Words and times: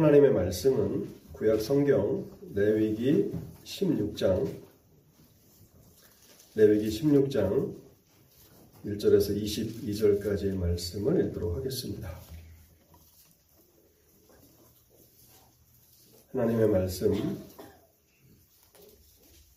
하나님의 0.00 0.32
말씀은 0.32 1.14
구약 1.32 1.60
성경 1.60 2.26
레위기 2.54 3.30
16장 3.64 4.50
레위기 6.54 6.88
16장 6.88 7.76
1절에서 8.86 9.36
22절까지의 9.36 10.54
말씀을 10.54 11.26
읽도록 11.26 11.54
하겠습니다. 11.58 12.18
하나님의 16.32 16.66
말씀 16.66 17.12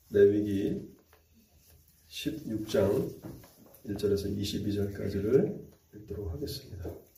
레위기 0.10 0.94
16장 2.10 3.10
1절에서 3.86 4.38
22절까지를 4.38 5.57
읽도록 5.96 6.34
하겠습니다. 6.34 7.12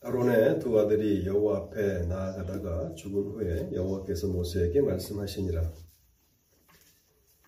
아론의 0.00 0.60
두 0.60 0.78
아들이 0.78 1.26
여호와 1.26 1.56
앞에 1.58 2.06
나아가다가 2.06 2.94
죽은 2.94 3.32
후에 3.32 3.70
여호와께서 3.72 4.28
모세에게 4.28 4.80
말씀하시니라. 4.80 5.72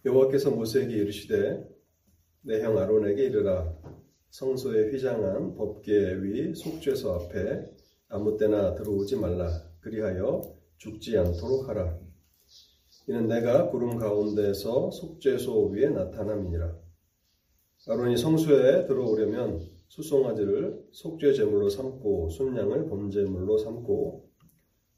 여호와께서 0.05 0.51
모세에게 0.51 0.93
이르시되 0.93 1.65
내 2.43 2.61
형 2.61 2.77
아론에게 2.77 3.23
이르라 3.27 3.73
성소에 4.31 4.91
휘장한 4.91 5.57
위 6.23 6.55
속죄소 6.57 7.13
앞에 7.13 7.71
아무 8.09 8.37
때나 8.37 8.75
들어오지 8.75 9.17
말라 9.17 9.48
그리하여 9.81 10.43
죽지 10.79 11.19
않도록 11.19 11.69
하라. 11.69 12.01
이는 13.07 13.29
내가 13.29 13.71
구름 13.71 13.97
가운데서 13.97 14.91
속죄소 14.91 15.69
위에 15.69 15.91
나타남이니라. 15.91 16.77
아론이 17.87 18.17
성소에 18.17 18.87
들어오려면 18.87 19.70
수송아지를 19.91 20.86
속죄 20.92 21.33
제물로 21.33 21.69
삼고 21.69 22.28
순양을 22.28 22.86
범제물로 22.86 23.58
삼고 23.58 24.24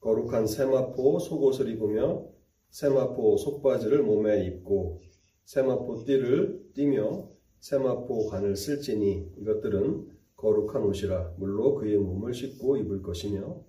거룩한 0.00 0.46
세마포 0.46 1.18
속옷을 1.18 1.70
입으며 1.70 2.26
세마포 2.68 3.38
속바지를 3.38 4.02
몸에 4.02 4.44
입고 4.44 5.00
세마포 5.44 6.04
띠를 6.04 6.72
띠며 6.74 7.30
세마포 7.60 8.26
관을 8.26 8.54
쓸지니 8.54 9.32
이것들은 9.38 10.08
거룩한 10.36 10.82
옷이라 10.82 11.36
물로 11.38 11.76
그의 11.76 11.96
몸을 11.96 12.34
씻고 12.34 12.76
입을 12.76 13.00
것이며 13.00 13.64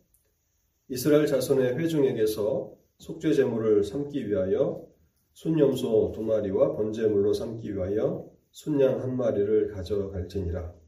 이스라엘 0.90 1.26
자손의 1.26 1.78
회중에게서 1.78 2.74
속죄 2.98 3.34
제물을 3.34 3.86
삼기 3.86 4.28
위하여 4.28 4.86
순염소 5.32 6.12
두 6.14 6.22
마리와 6.22 6.76
번제물로 6.76 7.32
삼기 7.32 7.76
위하여 7.76 8.30
순양 8.52 9.02
한 9.02 9.16
마리를 9.16 9.70
가져갈지니라 9.70 10.83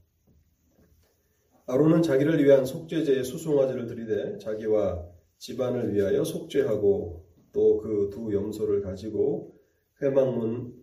아론은 1.67 2.03
자기를 2.03 2.43
위한 2.43 2.65
속죄제의 2.65 3.23
수송아지를 3.23 3.87
들이대 3.87 4.37
자기와 4.37 5.03
집안을 5.39 5.93
위하여 5.93 6.23
속죄하고 6.23 7.25
또 7.51 7.77
그 7.77 8.09
두 8.11 8.33
염소를 8.33 8.81
가지고 8.81 9.55
회막문 10.01 10.73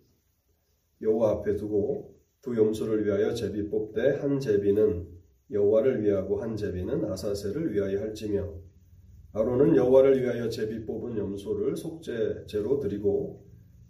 여호와 1.02 1.30
앞에 1.32 1.56
두고 1.56 2.16
두 2.40 2.56
염소를 2.56 3.04
위하여 3.06 3.32
제비 3.34 3.68
뽑되 3.68 4.16
한 4.16 4.40
제비는 4.40 5.06
여호와를 5.50 6.02
위하고 6.02 6.40
한 6.42 6.56
제비는 6.56 7.04
아사셀을 7.04 7.72
위하여 7.74 8.00
할지며 8.00 8.52
아론은 9.34 9.76
여호와를 9.76 10.20
위하여 10.22 10.48
제비 10.48 10.84
뽑은 10.84 11.16
염소를 11.16 11.76
속죄제로 11.76 12.80
드리고 12.80 13.44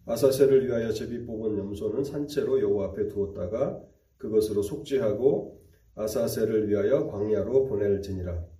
아사셀을 0.06 0.66
위하여 0.66 0.90
제비 0.92 1.24
뽑은 1.24 1.56
염소는 1.56 2.04
산채로 2.04 2.60
여호와 2.60 2.88
앞에 2.88 3.08
두었다가 3.08 3.80
그것으로 4.18 4.62
속죄하고 4.62 5.61
아사셀을 5.94 6.68
위하여 6.68 7.06
광야로 7.06 7.66
보낼지니라. 7.66 8.52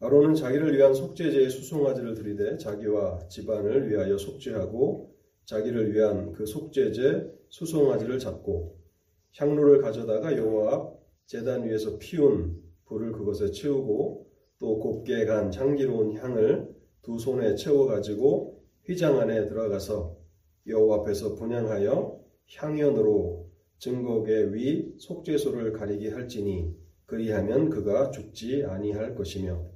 아론은 0.00 0.34
자기를 0.34 0.74
위한 0.74 0.94
속죄제의 0.94 1.50
수송아지를 1.50 2.14
들이대 2.14 2.56
자기와 2.56 3.18
집안을 3.28 3.90
위하여 3.90 4.16
속죄하고 4.16 5.14
자기를 5.44 5.92
위한 5.92 6.32
그 6.32 6.46
속죄제 6.46 7.30
수송아지를 7.50 8.18
잡고 8.18 8.78
향로를 9.36 9.82
가져다가 9.82 10.34
여호와 10.36 10.74
앞 10.74 11.00
제단 11.26 11.68
위에서 11.68 11.98
피운 11.98 12.62
불을 12.86 13.12
그것에 13.12 13.50
채우고 13.50 14.26
또 14.58 14.78
곱게 14.78 15.26
간 15.26 15.52
향기로운 15.52 16.16
향을 16.16 16.74
두 17.02 17.18
손에 17.18 17.54
채워 17.54 17.86
가지고 17.86 18.62
휘장 18.84 19.18
안에 19.20 19.48
들어가서 19.48 20.16
여호와 20.66 21.00
앞에서 21.00 21.34
분양하여 21.34 22.18
향연으로 22.56 23.49
증거계 23.80 24.52
위 24.52 24.94
속죄소를 24.98 25.72
가리게 25.72 26.10
할지니 26.10 26.76
그리하면 27.06 27.70
그가 27.70 28.10
죽지 28.10 28.64
아니할 28.64 29.14
것이며. 29.14 29.66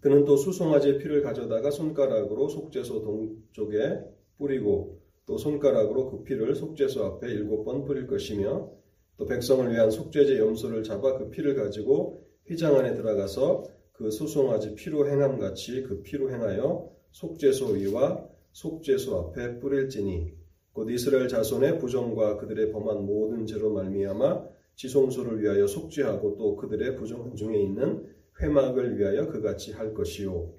그는 0.00 0.26
또 0.26 0.36
수송아지의 0.36 0.98
피를 0.98 1.22
가져다가 1.22 1.70
손가락으로 1.70 2.48
속죄소 2.48 3.02
동쪽에 3.02 3.98
뿌리고 4.36 5.00
또 5.24 5.38
손가락으로 5.38 6.10
그 6.10 6.22
피를 6.22 6.54
속죄소 6.54 7.02
앞에 7.04 7.28
일곱 7.28 7.64
번 7.64 7.84
뿌릴 7.84 8.06
것이며 8.06 8.70
또 9.16 9.24
백성을 9.24 9.72
위한 9.72 9.90
속죄제 9.90 10.38
염소를 10.38 10.84
잡아 10.84 11.16
그 11.16 11.30
피를 11.30 11.54
가지고 11.54 12.22
휘장 12.46 12.76
안에 12.76 12.94
들어가서 12.94 13.64
그 13.92 14.10
수송아지 14.10 14.74
피로 14.74 15.08
행함 15.08 15.38
같이 15.38 15.82
그 15.82 16.02
피로 16.02 16.30
행하여 16.30 16.92
속죄소 17.12 17.68
위와 17.68 18.28
속죄소 18.52 19.16
앞에 19.16 19.58
뿌릴지니 19.60 20.45
곧 20.76 20.90
이스라엘 20.90 21.26
자손의 21.26 21.78
부정과 21.78 22.36
그들의 22.36 22.70
범한 22.70 23.06
모든 23.06 23.46
죄로 23.46 23.72
말미암아 23.72 24.46
지성소를 24.74 25.42
위하여 25.42 25.66
속죄하고 25.66 26.36
또 26.36 26.54
그들의 26.56 26.96
부정 26.96 27.34
중에 27.34 27.58
있는 27.62 28.06
회막을 28.38 28.98
위하여 28.98 29.26
그같이 29.26 29.72
할 29.72 29.94
것이요. 29.94 30.52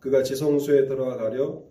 그가 0.00 0.24
지성소에 0.24 0.88
들어가려 0.88 1.62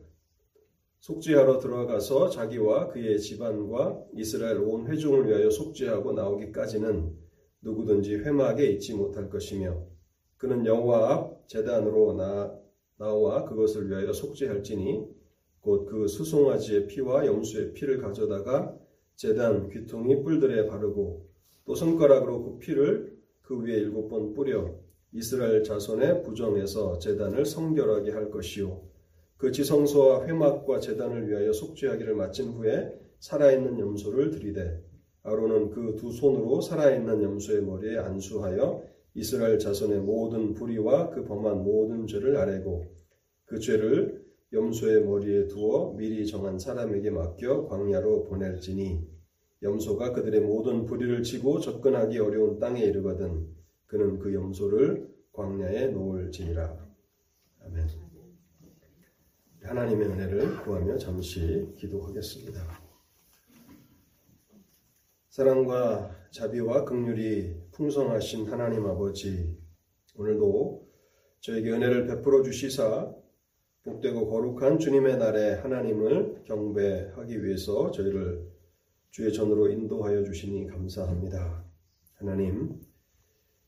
속죄하러 1.01 1.59
들어가서 1.59 2.29
자기와 2.29 2.87
그의 2.87 3.19
집안과 3.19 4.05
이스라엘 4.15 4.59
온 4.59 4.87
회중을 4.87 5.27
위하여 5.27 5.49
속죄하고 5.49 6.13
나오기까지는 6.13 7.13
누구든지 7.59 8.15
회막에 8.19 8.65
있지 8.67 8.93
못할 8.93 9.29
것이며 9.29 9.85
그는 10.37 10.65
여호와 10.65 11.13
앞 11.13 11.49
제단으로 11.49 12.13
나, 12.13 12.57
나와 12.97 13.43
그것을 13.43 13.89
위하여 13.89 14.13
속죄할지니 14.13 15.18
곧 15.61 15.85
그 15.85 16.07
수송아지의 16.07 16.87
피와 16.87 17.25
염수의 17.25 17.73
피를 17.73 18.01
가져다가 18.01 18.77
재단 19.15 19.69
귀퉁이 19.69 20.23
뿔들에 20.23 20.67
바르고 20.67 21.27
또 21.65 21.75
손가락으로 21.75 22.43
그 22.43 22.59
피를 22.59 23.17
그 23.41 23.59
위에 23.61 23.73
일곱 23.77 24.07
번 24.07 24.33
뿌려 24.33 24.73
이스라엘 25.11 25.63
자손의 25.63 26.23
부정에서 26.23 26.99
재단을 26.99 27.45
성결하게 27.45 28.11
할 28.11 28.29
것이요. 28.29 28.81
그 29.37 29.51
지성소와 29.51 30.25
회막과 30.27 30.79
재단을 30.79 31.27
위하여 31.29 31.51
속죄하기를 31.51 32.15
마친 32.15 32.49
후에 32.49 32.93
살아있는 33.19 33.79
염소를 33.79 34.31
들이대 34.31 34.81
아론은 35.23 35.71
그 35.71 35.95
두 35.95 36.11
손으로 36.11 36.61
살아있는 36.61 37.21
염소의 37.23 37.63
머리에 37.63 37.97
안수하여 37.97 38.83
이스라엘 39.15 39.59
자손의 39.59 39.99
모든 39.99 40.53
불의와 40.53 41.09
그 41.09 41.25
범한 41.25 41.63
모든 41.63 42.07
죄를 42.07 42.37
아래고 42.37 42.85
그 43.45 43.59
죄를 43.59 44.18
염소의 44.51 45.05
머리에 45.05 45.47
두어 45.47 45.93
미리 45.93 46.25
정한 46.25 46.57
사람에게 46.57 47.11
맡겨 47.11 47.67
광야로 47.67 48.25
보낼지니 48.25 49.07
염소가 49.61 50.13
그들의 50.13 50.41
모든 50.41 50.85
불의를 50.85 51.21
치고 51.21 51.59
접근하기 51.59 52.17
어려운 52.17 52.59
땅에 52.59 52.81
이르거든 52.81 53.53
그는 53.85 54.19
그 54.19 54.33
염소를 54.33 55.09
광야에 55.33 55.87
놓을지니라. 55.87 56.87
아멘. 57.65 57.87
하나님의 59.61 60.07
은혜를 60.07 60.63
구하며 60.63 60.97
잠시 60.97 61.73
기도하겠습니다. 61.77 62.89
사랑과 65.29 66.15
자비와 66.31 66.85
극률이 66.85 67.55
풍성하신 67.71 68.47
하나님 68.47 68.85
아버지, 68.85 69.57
오늘도 70.15 70.87
저에게 71.41 71.71
은혜를 71.71 72.07
베풀어 72.07 72.41
주시사 72.41 73.13
복되고 73.83 74.29
거룩한 74.29 74.79
주님의 74.79 75.17
날에 75.17 75.53
하나님을 75.53 76.43
경배하기 76.45 77.43
위해서 77.43 77.91
저희를 77.91 78.49
주의 79.11 79.31
전으로 79.33 79.69
인도하여 79.69 80.23
주시니 80.23 80.67
감사합니다. 80.67 81.65
하나님, 82.15 82.79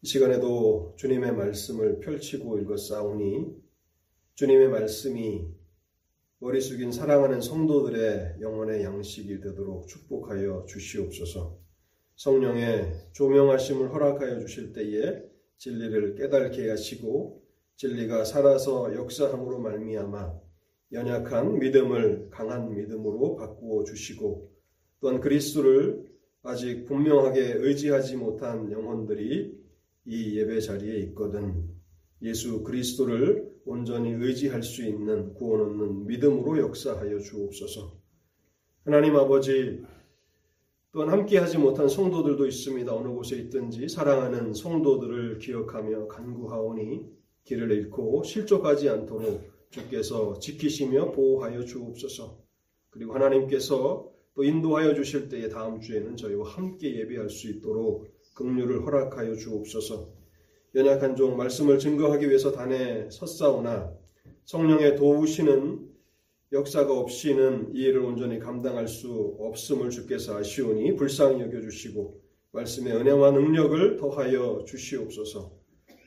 이 0.02 0.08
시간에도 0.08 0.94
주님의 0.98 1.34
말씀을 1.34 2.00
펼치고 2.00 2.60
읽었사오니 2.60 3.56
주님의 4.36 4.70
말씀이 4.70 5.48
머리 6.40 6.60
숙인 6.60 6.92
사랑하는 6.92 7.40
성도들의 7.40 8.38
영혼의 8.42 8.84
양식이 8.84 9.40
되도록 9.40 9.88
축복하여 9.88 10.66
주시옵소서. 10.68 11.60
성령의 12.16 12.92
조명하심을 13.14 13.94
허락하여 13.94 14.40
주실 14.40 14.74
때에 14.74 15.24
진리를 15.58 16.16
깨닫게 16.16 16.70
하시고 16.70 17.41
진리가 17.82 18.26
살아서 18.26 18.94
역사함으로 18.94 19.58
말미암아 19.58 20.40
연약한 20.92 21.58
믿음을 21.58 22.30
강한 22.30 22.76
믿음으로 22.76 23.38
바꾸어 23.38 23.84
주시고 23.86 24.52
또한 25.00 25.20
그리스도를 25.20 26.06
아직 26.44 26.86
분명하게 26.86 27.54
의지하지 27.56 28.18
못한 28.18 28.72
영혼들이 28.72 29.60
이 30.06 30.38
예배 30.38 30.60
자리에 30.60 31.00
있거든 31.06 31.72
예수 32.22 32.62
그리스도를 32.62 33.52
온전히 33.66 34.12
의지할 34.12 34.62
수 34.62 34.86
있는 34.86 35.34
구원 35.34 35.62
얻는 35.62 36.06
믿음으로 36.06 36.60
역사하여 36.60 37.18
주옵소서. 37.18 38.00
하나님 38.86 39.16
아버지 39.16 39.84
또한 40.92 41.10
함께하지 41.10 41.58
못한 41.58 41.90
성도들도 41.90 42.46
있습니다. 42.46 42.94
어느 42.94 43.08
곳에 43.08 43.38
있든지 43.38 43.90
사랑하는 43.90 44.54
성도들을 44.54 45.40
기억하며 45.40 46.10
간구하오니 46.10 47.21
길을 47.44 47.72
잃고 47.72 48.24
실족하지 48.24 48.90
않도록 48.90 49.42
주께서 49.70 50.38
지키시며 50.40 51.12
보호하여 51.12 51.64
주옵소서. 51.64 52.40
그리고 52.90 53.14
하나님께서 53.14 54.12
또 54.34 54.44
인도하여 54.44 54.94
주실 54.94 55.30
때에 55.30 55.50
다음 55.50 55.80
주에는 55.80 56.16
저희와 56.16 56.48
함께 56.48 56.96
예배할 57.00 57.30
수 57.30 57.50
있도록 57.50 58.08
긍휼을 58.36 58.86
허락하여 58.86 59.36
주옵소서. 59.36 60.10
연약한 60.76 61.16
종 61.16 61.36
말씀을 61.36 61.80
증거하기 61.80 62.30
위해서 62.30 62.52
단에 62.52 63.10
섰사오나 63.10 63.94
성령의 64.46 64.96
도우시는 64.96 65.90
역사가 66.54 66.98
없이는 66.98 67.72
이 67.76 67.80
일을 67.80 68.02
온전히 68.02 68.40
감당할 68.40 68.88
수 68.88 69.36
없음을 69.40 69.90
주께서 69.90 70.38
아시오니 70.38 70.96
불쌍히 70.96 71.42
여겨주시고 71.42 72.22
말씀의 72.52 72.94
은혜와 72.94 73.32
능력을 73.32 73.98
더하여 73.98 74.64
주시옵소서. 74.66 75.61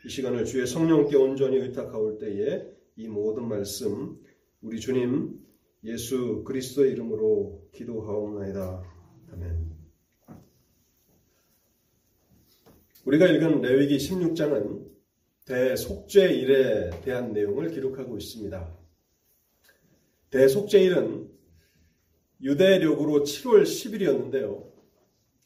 이 0.04 0.08
시간을 0.10 0.44
주의 0.44 0.66
성령께 0.66 1.16
온전히 1.16 1.56
의탁하올 1.56 2.18
때에 2.18 2.62
이 2.96 3.08
모든 3.08 3.48
말씀 3.48 4.20
우리 4.60 4.78
주님 4.78 5.40
예수 5.82 6.44
그리스도의 6.44 6.92
이름으로 6.92 7.70
기도하옵나이다. 7.72 8.82
아멘. 9.32 9.74
우리가 13.06 13.26
읽은 13.28 13.62
레위기 13.62 13.96
16장은 13.96 14.84
대속죄 15.46 16.34
일에 16.34 16.90
대한 17.02 17.32
내용을 17.32 17.70
기록하고 17.70 18.18
있습니다. 18.18 18.76
대속죄일은 20.28 21.30
유대력으로 22.42 23.22
7월 23.22 23.62
10일이었는데요. 23.62 24.70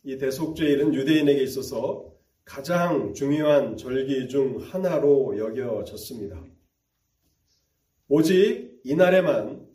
이 0.02 0.18
대속죄일은 0.18 0.94
유대인에게 0.94 1.42
있어서 1.44 2.07
가장 2.48 3.12
중요한 3.12 3.76
절기 3.76 4.26
중 4.26 4.58
하나로 4.58 5.36
여겨졌습니다. 5.38 6.42
오직 8.08 8.80
이날에만 8.84 9.68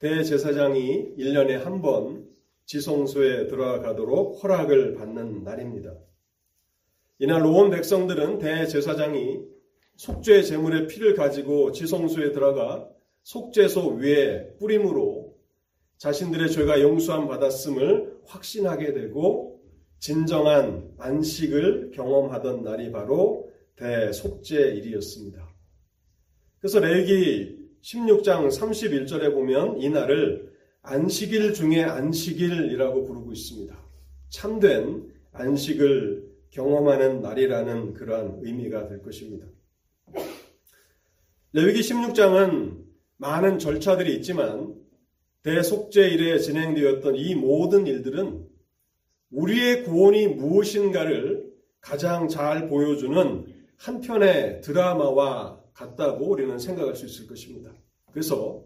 대제사장이 0.00 1.14
1년에 1.16 1.52
한 1.62 1.80
번 1.80 2.26
지성소에 2.66 3.46
들어가도록 3.46 4.42
허락을 4.42 4.94
받는 4.94 5.44
날입니다. 5.44 5.94
이날 7.20 7.46
온 7.46 7.70
백성들은 7.70 8.40
대제사장이 8.40 9.38
속죄 9.94 10.42
제물의 10.42 10.88
피를 10.88 11.14
가지고 11.14 11.70
지성소에 11.70 12.32
들어가 12.32 12.88
속죄소 13.22 13.94
위에 13.94 14.56
뿌림으로 14.58 15.32
자신들의 15.98 16.50
죄가 16.50 16.80
용서함 16.80 17.28
받았음을 17.28 18.18
확신하게 18.26 18.94
되고 18.94 19.47
진정한 19.98 20.92
안식을 20.98 21.92
경험하던 21.92 22.62
날이 22.62 22.92
바로 22.92 23.50
대속죄일이었습니다. 23.76 25.48
그래서 26.60 26.80
레기 26.80 27.58
16장 27.82 28.48
31절에 28.48 29.32
보면 29.32 29.80
이 29.80 29.88
날을 29.88 30.52
안식일 30.82 31.54
중에 31.54 31.84
안식일이라고 31.84 33.04
부르고 33.04 33.32
있습니다. 33.32 33.76
참된 34.30 35.12
안식을 35.32 36.28
경험하는 36.50 37.20
날이라는 37.20 37.94
그러한 37.94 38.40
의미가 38.42 38.88
될 38.88 39.02
것입니다. 39.02 39.46
레위기 41.52 41.80
16장은 41.80 42.84
많은 43.16 43.58
절차들이 43.58 44.14
있지만 44.16 44.74
대속죄 45.42 46.08
일에 46.08 46.38
진행되었던 46.38 47.16
이 47.16 47.34
모든 47.34 47.86
일들은 47.86 48.47
우리의 49.30 49.84
구원이 49.84 50.28
무엇인가를 50.28 51.48
가장 51.80 52.28
잘 52.28 52.68
보여주는 52.68 53.46
한편의 53.76 54.60
드라마와 54.62 55.62
같다고 55.72 56.30
우리는 56.30 56.58
생각할 56.58 56.94
수 56.96 57.06
있을 57.06 57.26
것입니다. 57.26 57.72
그래서 58.10 58.64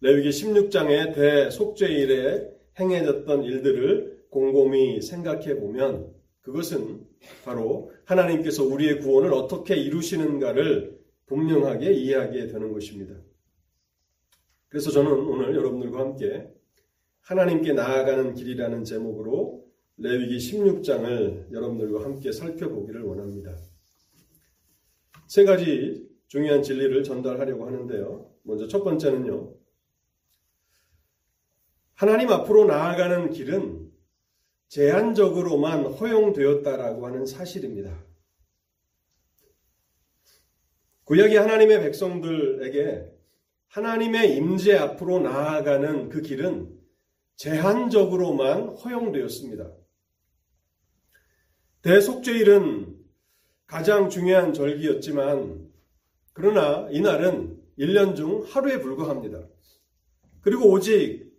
레위기 0.00 0.30
16장의 0.30 1.14
대속죄 1.14 1.86
일에 1.86 2.50
행해졌던 2.78 3.44
일들을 3.44 4.26
곰곰이 4.30 5.00
생각해 5.00 5.58
보면 5.58 6.12
그것은 6.40 7.06
바로 7.44 7.92
하나님께서 8.04 8.64
우리의 8.64 9.00
구원을 9.00 9.32
어떻게 9.32 9.76
이루시는가를 9.76 10.98
분명하게 11.26 11.92
이해하게 11.92 12.48
되는 12.48 12.72
것입니다. 12.72 13.14
그래서 14.68 14.90
저는 14.90 15.12
오늘 15.12 15.54
여러분들과 15.54 16.00
함께 16.00 16.48
하나님께 17.20 17.72
나아가는 17.72 18.34
길이라는 18.34 18.84
제목으로 18.84 19.69
레위기 20.00 20.38
16장을 20.38 21.52
여러분들과 21.52 22.04
함께 22.04 22.32
살펴보기를 22.32 23.02
원합니다. 23.02 23.54
세 25.26 25.44
가지 25.44 26.08
중요한 26.26 26.62
진리를 26.62 27.02
전달하려고 27.04 27.66
하는데요. 27.66 28.30
먼저 28.42 28.66
첫 28.66 28.82
번째는요. 28.82 29.54
하나님 31.94 32.30
앞으로 32.30 32.64
나아가는 32.64 33.30
길은 33.30 33.90
제한적으로만 34.68 35.84
허용되었다라고 35.84 37.06
하는 37.06 37.26
사실입니다. 37.26 38.02
구약이 41.04 41.36
하나님의 41.36 41.80
백성들에게 41.80 43.04
하나님의 43.66 44.36
임재 44.36 44.78
앞으로 44.78 45.20
나아가는 45.20 46.08
그 46.08 46.22
길은 46.22 46.74
제한적으로만 47.36 48.68
허용되었습니다. 48.68 49.79
대속죄일은 51.82 52.94
가장 53.66 54.10
중요한 54.10 54.52
절기였지만 54.52 55.70
그러나 56.34 56.86
이날은 56.90 57.58
1년 57.78 58.14
중 58.16 58.44
하루에 58.46 58.80
불과합니다. 58.80 59.46
그리고 60.42 60.70
오직 60.70 61.30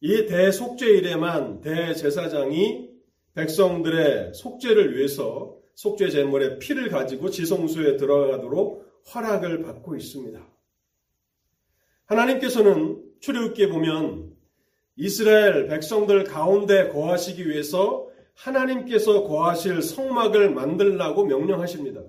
이 0.00 0.26
대속죄일에만 0.26 1.60
대제사장이 1.60 2.90
백성들의 3.34 4.34
속죄를 4.34 4.96
위해서 4.96 5.56
속죄 5.74 6.10
제물의 6.10 6.58
피를 6.58 6.88
가지고 6.88 7.30
지성소에 7.30 7.96
들어가도록 7.96 8.84
허락을 9.14 9.62
받고 9.62 9.96
있습니다. 9.96 10.40
하나님께서는 12.06 13.02
출애굽기에 13.20 13.68
보면 13.68 14.34
이스라엘 14.96 15.68
백성들 15.68 16.24
가운데 16.24 16.88
거하시기 16.88 17.48
위해서 17.48 18.08
하나님께서 18.34 19.24
거하실 19.24 19.82
성막을 19.82 20.50
만들라고 20.50 21.24
명령하십니다. 21.24 22.02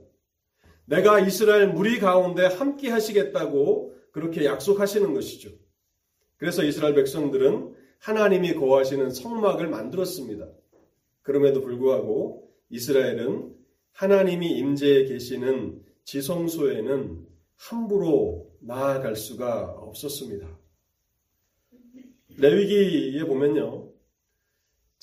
내가 0.85 1.19
이스라엘 1.19 1.69
무리 1.69 1.99
가운데 1.99 2.45
함께 2.45 2.89
하시겠다고 2.89 3.95
그렇게 4.11 4.45
약속하시는 4.45 5.13
것이죠. 5.13 5.49
그래서 6.37 6.63
이스라엘 6.63 6.95
백성들은 6.95 7.73
하나님이 7.99 8.53
거하시는 8.55 9.09
성막을 9.09 9.67
만들었습니다. 9.67 10.47
그럼에도 11.21 11.61
불구하고 11.61 12.51
이스라엘은 12.69 13.53
하나님이 13.93 14.57
임재해 14.57 15.05
계시는 15.05 15.81
지성소에는 16.03 17.25
함부로 17.55 18.51
나아갈 18.59 19.15
수가 19.15 19.71
없었습니다. 19.71 20.47
레위기에 22.37 23.23
보면요. 23.23 23.94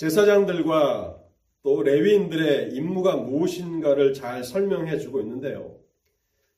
제사장들과 0.03 1.17
또 1.63 1.81
레위인들의 1.85 2.75
임무가 2.75 3.15
무엇인가를 3.19 4.15
잘 4.15 4.43
설명해 4.43 4.99
주고 4.99 5.21
있는데요. 5.21 5.79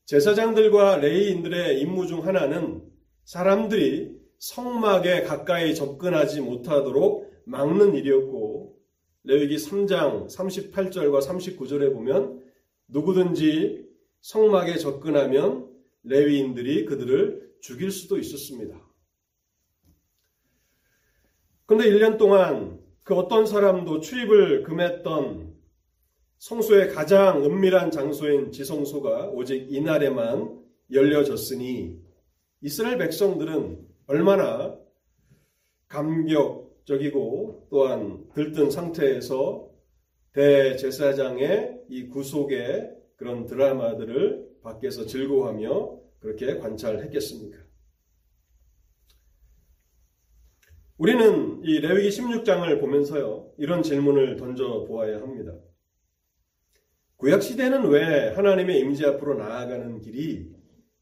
제사장들과 0.07 0.97
레위인들의 0.97 1.79
임무 1.79 2.07
중 2.07 2.27
하나는 2.27 2.83
사람들이 3.25 4.19
성막에 4.39 5.25
가까이 5.25 5.75
접근하지 5.75 6.41
못하도록 6.41 7.43
막는 7.45 7.97
일이었고 7.97 8.79
레위기 9.25 9.57
3장 9.57 10.35
38절과 10.35 11.21
39절에 11.21 11.93
보면 11.93 12.43
누구든지 12.89 13.87
성막에 14.23 14.79
접근하면 14.79 15.69
레위인들이 16.05 16.87
그들을 16.87 17.57
죽일 17.61 17.91
수도 17.91 18.17
있었습니다. 18.17 18.81
그런데 21.67 21.91
1년 21.91 22.17
동안 22.17 22.84
그 23.05 23.15
어떤 23.15 23.45
사람도 23.45 24.01
출입을 24.01 24.63
금했던 24.63 25.55
성소의 26.39 26.95
가장 26.95 27.45
은밀한 27.45 27.91
장소인 27.91 28.51
지성소가 28.51 29.29
오직 29.29 29.71
이날에만 29.71 30.63
열려졌으니 30.91 32.01
이스라엘 32.63 32.97
백성들은 32.97 33.87
얼마나 34.07 34.79
감격적이고 35.89 37.69
또한 37.71 38.27
들뜬 38.35 38.71
상태에서 38.71 39.69
대제사장의 40.33 41.83
이 41.91 42.09
구속의 42.09 42.91
그런 43.17 43.45
드라마들을 43.45 44.49
밖에서 44.63 45.05
즐거워하며 45.05 45.99
그렇게 46.21 46.59
관찰했겠습니까? 46.59 47.64
우리는 51.05 51.61
이 51.63 51.81
레위기 51.81 52.09
16장을 52.09 52.81
보면서요, 52.81 53.53
이런 53.59 53.83
질문을 53.83 54.39
던져 54.39 54.87
보아야 54.89 55.21
합니다. 55.21 55.53
구약 57.17 57.43
시대는 57.43 57.89
왜 57.89 58.31
하나님의 58.31 58.81
임재 58.81 59.05
앞으로 59.09 59.35
나아가는 59.35 60.01
길이 60.01 60.51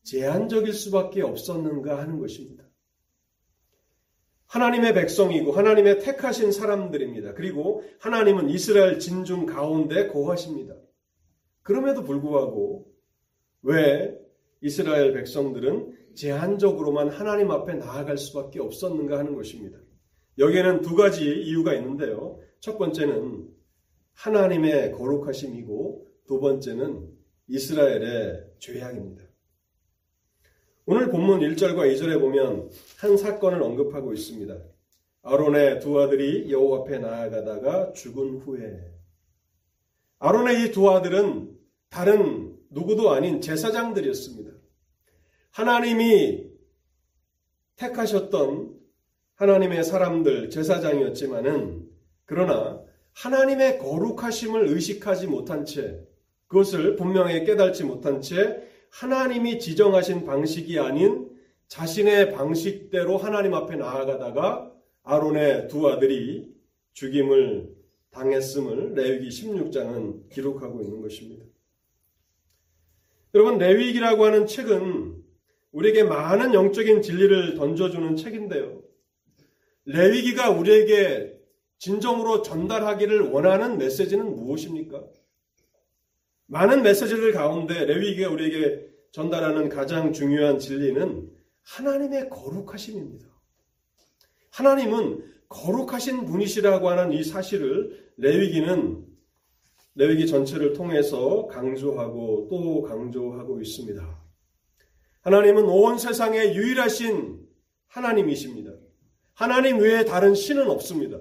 제한적일 0.03 0.73
수밖에 0.73 1.23
없었는가 1.23 2.01
하는 2.01 2.19
것입니다. 2.19 2.65
하나님의 4.49 4.93
백성이고 4.93 5.53
하나님의 5.53 6.01
택하신 6.01 6.51
사람들입니다. 6.51 7.35
그리고 7.35 7.85
하나님은 8.01 8.49
이스라엘 8.49 8.99
진중 8.99 9.47
가운데 9.47 10.09
거하십니다. 10.09 10.75
그럼에도 11.63 12.03
불구하고 12.03 12.93
왜 13.63 14.19
이스라엘 14.63 15.13
백성들은 15.13 15.97
제한적으로만 16.17 17.09
하나님 17.09 17.53
앞에 17.53 17.75
나아갈 17.75 18.19
수밖에 18.19 18.59
없었는가 18.59 19.17
하는 19.17 19.37
것입니다. 19.37 19.79
여기에는 20.39 20.81
두 20.83 20.95
가지 20.97 21.25
이유가 21.25 21.75
있는데요. 21.75 22.41
첫 22.61 22.79
번째는 22.79 23.49
하나님의 24.15 24.93
거룩하심이고 24.93 26.07
두 26.27 26.41
번째는 26.41 27.09
이스라엘의 27.49 28.45
죄악입니다. 28.59 29.25
오늘 30.87 31.11
본문 31.11 31.41
1절과 31.41 31.93
2절에 31.95 32.19
보면 32.21 32.71
한 32.99 33.17
사건을 33.17 33.63
언급하고 33.63 34.13
있습니다. 34.13 34.59
아론의 35.23 35.81
두 35.81 36.01
아들이 36.01 36.51
여호와 36.51 36.81
앞에 36.81 36.99
나아가다가 36.99 37.93
죽은 37.93 38.39
후에 38.39 38.93
아론의 40.19 40.65
이 40.69 40.73
두 40.73 40.91
아들은 40.91 41.57
다른 41.89 42.57
누구도 42.71 43.11
아닌 43.11 43.41
제사장들이었습니다. 43.41 44.51
하나님이 45.51 46.51
택하셨던 47.77 48.82
하나님의 49.43 49.83
사람들 49.83 50.51
제사장이었지만은 50.51 51.89
그러나 52.27 52.81
하나님의 53.15 53.79
거룩하심을 53.79 54.69
의식하지 54.69 55.27
못한 55.27 55.65
채 55.65 55.99
그것을 56.47 56.95
분명히 56.95 57.45
깨닫지 57.45 57.83
못한 57.83 58.21
채 58.21 58.63
하나님이 58.91 59.59
지정하신 59.59 60.27
방식이 60.27 60.79
아닌 60.79 61.29
자신의 61.67 62.33
방식대로 62.35 63.19
하나님 63.19 63.55
앞에 63.55 63.75
나아가다가 63.75 64.71
아론의 65.03 65.67
두 65.67 65.89
아들이 65.89 66.55
죽임을 66.93 67.69
당했음을 68.11 68.95
레위기 68.95 69.29
16장은 69.29 70.29
기록하고 70.29 70.83
있는 70.83 71.01
것입니다. 71.01 71.45
여러분 73.35 73.59
레위기라고 73.59 74.25
하는 74.25 74.47
책은 74.47 75.17
우리에게 75.73 76.05
많은 76.05 76.55
영적인 76.55 77.03
진리를 77.03 77.57
던져주는 77.57 78.15
책인데요. 78.15 78.92
레위기가 79.85 80.51
우리에게 80.51 81.39
진정으로 81.79 82.43
전달하기를 82.43 83.31
원하는 83.31 83.79
메시지는 83.79 84.37
무엇입니까? 84.37 85.05
많은 86.47 86.83
메시지들 86.83 87.33
가운데 87.33 87.85
레위기가 87.87 88.31
우리에게 88.31 88.89
전달하는 89.11 89.69
가장 89.69 90.13
중요한 90.13 90.59
진리는 90.59 91.31
하나님의 91.63 92.31
거룩하심입니다. 92.31 93.27
하나님은 94.51 95.25
거룩하신 95.49 96.25
분이시라고 96.27 96.89
하는 96.89 97.13
이 97.13 97.25
사실을 97.25 98.13
레위기는 98.17 99.05
레위기 99.95 100.27
전체를 100.27 100.73
통해서 100.73 101.47
강조하고 101.47 102.49
또 102.49 102.83
강조하고 102.83 103.61
있습니다. 103.61 104.23
하나님은 105.23 105.65
온 105.65 105.99
세상에 105.99 106.55
유일하신 106.55 107.47
하나님이십니다. 107.89 108.72
하나님 109.35 109.79
외에 109.79 110.05
다른 110.05 110.35
신은 110.35 110.69
없습니다. 110.71 111.19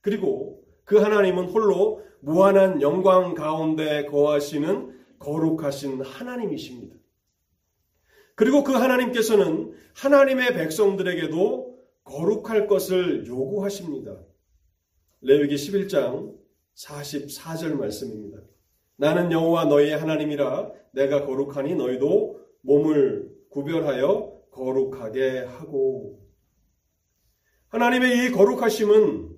그리고 0.00 0.62
그 0.84 0.98
하나님은 0.98 1.46
홀로 1.46 2.02
무한한 2.20 2.82
영광 2.82 3.34
가운데 3.34 4.04
거하시는 4.06 4.94
거룩하신 5.18 6.02
하나님이십니다. 6.02 6.96
그리고 8.34 8.64
그 8.64 8.72
하나님께서는 8.72 9.74
하나님의 9.94 10.54
백성들에게도 10.54 11.74
거룩할 12.04 12.66
것을 12.66 13.26
요구하십니다. 13.26 14.18
레위기 15.20 15.54
11장 15.54 16.34
44절 16.74 17.74
말씀입니다. 17.74 18.38
나는 18.96 19.32
여호와 19.32 19.66
너희의 19.66 19.96
하나님이라 19.96 20.70
내가 20.92 21.24
거룩하니 21.24 21.74
너희도 21.74 22.40
몸을 22.62 23.30
구별하여 23.50 24.40
거룩하게 24.50 25.40
하고 25.40 26.23
하나님의 27.74 28.28
이 28.28 28.30
거룩하심은 28.30 29.30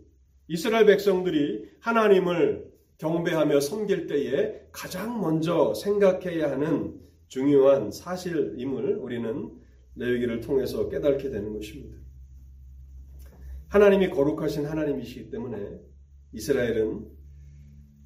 이스라엘 0.49 0.85
백성들이 0.85 1.71
하나님을 1.81 2.71
경배하며 2.99 3.61
섬길 3.61 4.09
때에 4.09 4.61
가장 4.73 5.23
먼저 5.23 5.73
생각해야 5.73 6.50
하는 6.50 7.00
중요한 7.28 7.90
사실임을 7.90 8.99
우리는 8.99 9.50
레위기를 9.95 10.43
통해서 10.43 10.90
깨닫게 10.90 11.31
되는 11.31 11.55
것입니다. 11.55 11.97
하나님이 13.69 14.11
거룩하신 14.11 14.66
하나님이시기 14.66 15.31
때문에 15.31 15.81
이스라엘은 16.35 17.07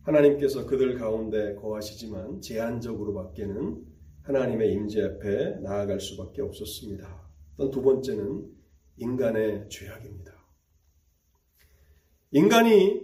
하나님께서 0.03 0.65
그들 0.65 0.97
가운데 0.97 1.57
거하시지만 1.57 2.41
제한적으로 2.41 3.15
밖에는 3.15 3.83
하나님의 4.23 4.75
임재 4.75 5.03
앞에 5.03 5.57
나아갈 5.63 5.99
수밖에 5.99 6.41
없었습니다. 6.41 7.21
두 7.73 7.83
번째는 7.83 8.60
인간의 9.01 9.69
죄악입니다. 9.69 10.33
인간이 12.33 13.01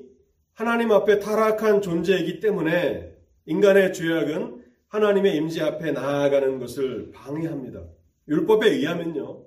하나님 0.53 0.93
앞에 0.93 1.19
타락한 1.19 1.83
존재이기 1.83 2.41
때문에 2.41 3.13
인간의 3.47 3.93
죄악은 3.93 4.65
하나님의 4.89 5.37
임재 5.37 5.63
앞에 5.63 5.93
나아가는 5.93 6.59
것을 6.59 7.11
방해합니다. 7.13 7.85
율법에 8.29 8.71
의하면요. 8.71 9.45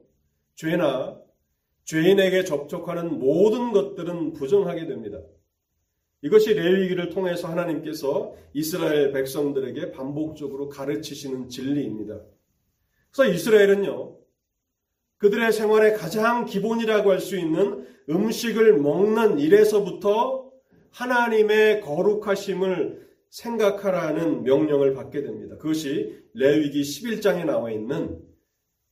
죄나 0.56 1.20
죄인에게 1.86 2.44
접촉하는 2.44 3.18
모든 3.20 3.72
것들은 3.72 4.34
부정하게 4.34 4.86
됩니다. 4.86 5.20
이것이 6.22 6.53
레위기를 6.53 7.10
통해서 7.10 7.48
하나님께서 7.48 8.36
이스라엘 8.53 9.12
백성들에게 9.13 9.91
반복적으로 9.91 10.68
가르치시는 10.68 11.50
진리입니다. 11.50 12.20
그래서 13.12 13.34
이스라엘은요, 13.34 14.18
그들의 15.19 15.51
생활의 15.51 15.95
가장 15.95 16.45
기본이라고 16.45 17.11
할 17.11 17.19
수 17.19 17.38
있는 17.38 17.85
음식을 18.09 18.79
먹는 18.79 19.39
일에서부터 19.39 20.49
하나님의 20.91 21.81
거룩하심을 21.81 23.07
생각하라는 23.29 24.43
명령을 24.43 24.93
받게 24.93 25.21
됩니다. 25.21 25.55
그것이 25.57 26.17
레위기 26.33 26.81
11장에 26.81 27.45
나와 27.45 27.69
있는 27.69 28.19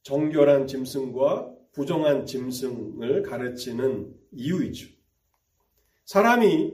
정결한 0.03 0.67
짐승과 0.67 1.51
부정한 1.71 2.25
짐승을 2.25 3.23
가르치는 3.23 4.13
이유이죠. 4.31 4.89
사람이 6.05 6.73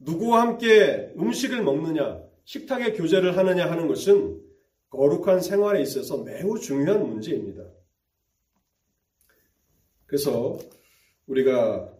누구와 0.00 0.42
함께 0.42 1.12
음식을 1.18 1.62
먹느냐, 1.62 2.20
식탁의 2.44 2.94
교제를 2.94 3.36
하느냐 3.36 3.70
하는 3.70 3.86
것은 3.86 4.40
거룩한 4.90 5.40
생활에 5.40 5.80
있어서 5.82 6.22
매우 6.22 6.58
중요한 6.58 7.08
문제입니다. 7.08 7.64
그래서 10.06 10.58
우리가 11.26 11.92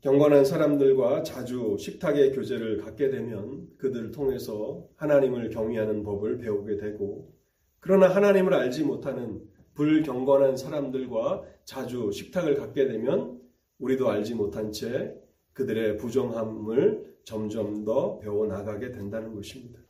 경건한 0.00 0.44
사람들과 0.44 1.22
자주 1.22 1.76
식탁의 1.78 2.32
교제를 2.32 2.78
갖게 2.78 3.08
되면 3.08 3.68
그들을 3.78 4.10
통해서 4.10 4.86
하나님을 4.96 5.48
경외하는 5.48 6.02
법을 6.02 6.38
배우게 6.38 6.76
되고 6.76 7.32
그러나 7.80 8.08
하나님을 8.08 8.52
알지 8.52 8.84
못하는 8.84 9.42
불경건한 9.74 10.56
사람들과 10.56 11.42
자주 11.64 12.12
식탁을 12.12 12.56
갖게 12.56 12.86
되면 12.86 13.40
우리도 13.78 14.08
알지 14.08 14.34
못한 14.34 14.72
채 14.72 15.14
그들의 15.54 15.96
부정함을 15.96 17.14
점점 17.24 17.84
더 17.84 18.18
배워나가게 18.18 18.92
된다는 18.92 19.34
것입니다. 19.34 19.80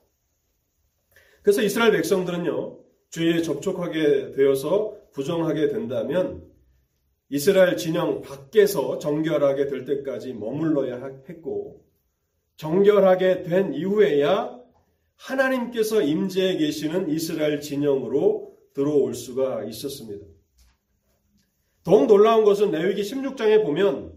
그래서 1.42 1.62
이스라엘 1.62 1.92
백성들은요, 1.92 2.78
죄에 3.10 3.42
접촉하게 3.42 4.32
되어서 4.32 4.96
부정하게 5.12 5.68
된다면 5.68 6.53
이스라엘 7.34 7.76
진영 7.76 8.22
밖에서 8.22 9.00
정결하게 9.00 9.66
될 9.66 9.84
때까지 9.84 10.34
머물러야 10.34 11.04
했고, 11.28 11.84
정결하게 12.58 13.42
된 13.42 13.74
이후에야 13.74 14.56
하나님께서 15.16 16.00
임재해 16.00 16.58
계시는 16.58 17.10
이스라엘 17.10 17.60
진영으로 17.60 18.56
들어올 18.72 19.14
수가 19.14 19.64
있었습니다. 19.64 20.24
더욱 21.82 22.06
놀라운 22.06 22.44
것은 22.44 22.70
레위기 22.70 23.02
16장에 23.02 23.64
보면 23.64 24.12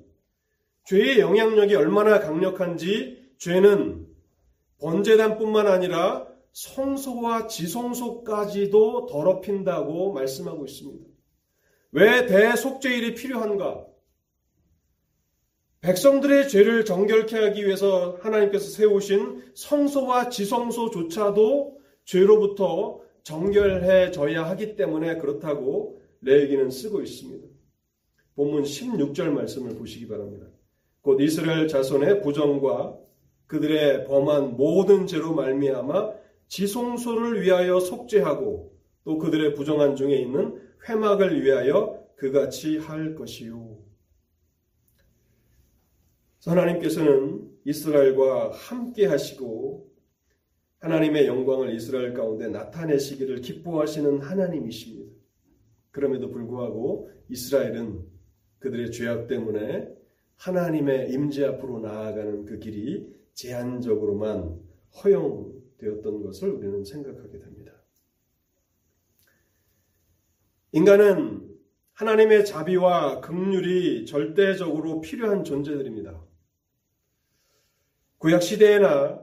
죄의 0.86 1.18
영향력이 1.20 1.74
얼마나 1.74 2.20
강력한지 2.20 3.32
죄는 3.40 4.06
번제단뿐만 4.80 5.66
아니라 5.66 6.28
성소와 6.52 7.48
지성소까지도 7.48 9.08
더럽힌다고 9.08 10.14
말씀하고 10.14 10.66
있습니다. 10.68 11.17
왜 11.92 12.26
대속죄일이 12.26 13.16
필요한가? 13.16 13.86
백성들의 15.82 16.50
죄를 16.50 16.86
정결케 16.86 17.38
하기 17.38 17.66
위해서 17.66 18.18
하나님께서 18.22 18.70
세우신 18.70 19.52
성소와 19.54 20.30
지성소조차도 20.30 21.78
죄로부터 22.04 23.00
정결해져야 23.24 24.50
하기 24.50 24.76
때문에 24.76 25.18
그렇다고 25.18 26.02
레위기는 26.22 26.70
쓰고 26.70 27.02
있습니다. 27.02 27.48
본문 28.36 28.64
16절 28.64 29.30
말씀을 29.30 29.76
보시기 29.76 30.08
바랍니다. 30.08 30.48
곧 31.02 31.22
이스라엘 31.22 31.68
자손의 31.68 32.22
부정과 32.22 32.98
그들의 33.48 34.06
범한 34.06 34.58
모든 34.58 35.08
죄로 35.08 35.34
말미암아 35.34 36.12
지성소를 36.48 37.42
위하여 37.42 37.80
속죄하고 37.80 38.74
또 39.04 39.18
그들의 39.18 39.54
부정한 39.54 39.96
중에 39.96 40.18
있는 40.18 40.67
회막을 40.88 41.44
위하여 41.44 42.06
그같이 42.16 42.78
할 42.78 43.16
것이요. 43.16 43.78
하나님께서는 46.46 47.50
이스라엘과 47.66 48.52
함께 48.52 49.06
하시고 49.06 49.92
하나님의 50.80 51.28
영광을 51.28 51.74
이스라엘 51.74 52.14
가운데 52.14 52.48
나타내시기를 52.48 53.42
기뻐하시는 53.42 54.22
하나님이십니다. 54.22 55.12
그럼에도 55.92 56.30
불구하고 56.30 57.10
이스라엘은 57.30 58.06
그들의 58.60 58.92
죄악 58.92 59.28
때문에 59.28 59.90
하나님의 60.36 61.12
임재 61.12 61.46
앞으로 61.46 61.80
나아가는 61.80 62.46
그 62.46 62.60
길이 62.60 63.12
제한적으로만 63.34 64.60
허용되었던 65.04 66.24
것을 66.24 66.50
우리는 66.52 66.84
생각하게 66.84 67.40
됩니다. 67.40 67.57
인간은 70.74 71.48
하나님의 71.94 72.46
자비와 72.46 73.22
긍휼이 73.22 74.06
절대적으로 74.06 75.02
필요한 75.02 75.44
존재들입니다. 75.44 76.22
구약 78.18 78.44
시대에나 78.44 79.22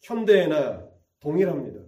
현대에나 0.00 0.84
동일합니다. 1.20 1.80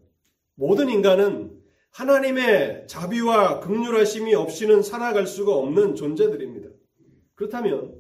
모든 0.55 0.89
인간은 0.89 1.59
하나님의 1.91 2.87
자비와 2.87 3.61
극률하심이 3.61 4.35
없이는 4.35 4.83
살아갈 4.83 5.27
수가 5.27 5.55
없는 5.55 5.95
존재들입니다. 5.95 6.69
그렇다면 7.35 7.95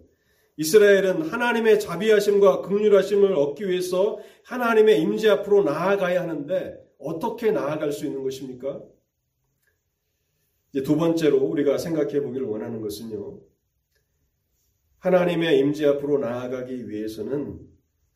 이스라엘은 0.57 1.23
하나님의 1.23 1.81
자비하심과 1.81 2.63
극률하심을 2.63 3.35
얻기 3.35 3.69
위해서 3.69 4.19
하나님의 4.45 5.01
임재 5.03 5.29
앞으로 5.29 5.63
나아가야 5.65 6.23
하는데 6.23 6.79
어떻게 6.99 7.51
나아갈 7.51 7.93
수 7.93 8.07
있는 8.07 8.23
것입니까? 8.23 8.83
이제 10.73 10.83
두 10.83 10.97
번째로 10.97 11.39
우리가 11.39 11.79
생각해 11.79 12.21
보기를 12.21 12.47
원하는 12.47 12.81
것은요. 12.81 13.41
하나님의 14.99 15.59
임재 15.61 15.87
앞으로 15.87 16.19
나아가기 16.19 16.89
위해서는 16.89 17.61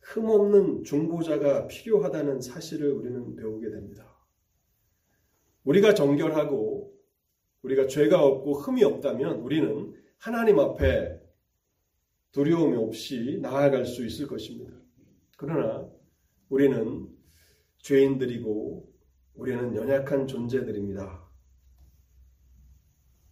흠없는 0.00 0.82
중보자가 0.82 1.68
필요하다는 1.68 2.40
사실을 2.40 2.92
우리는 2.92 3.36
배우게 3.36 3.70
됩니다. 3.70 4.12
우리가 5.64 5.94
정결하고 5.94 6.92
우리가 7.62 7.86
죄가 7.86 8.22
없고 8.24 8.54
흠이 8.54 8.82
없다면 8.82 9.40
우리는 9.40 9.94
하나님 10.18 10.58
앞에 10.58 11.20
두려움 12.32 12.76
없이 12.76 13.38
나아갈 13.40 13.84
수 13.84 14.04
있을 14.04 14.26
것입니다. 14.26 14.72
그러나 15.36 15.88
우리는 16.48 17.08
죄인들이고 17.78 18.92
우리는 19.34 19.76
연약한 19.76 20.26
존재들입니다. 20.26 21.21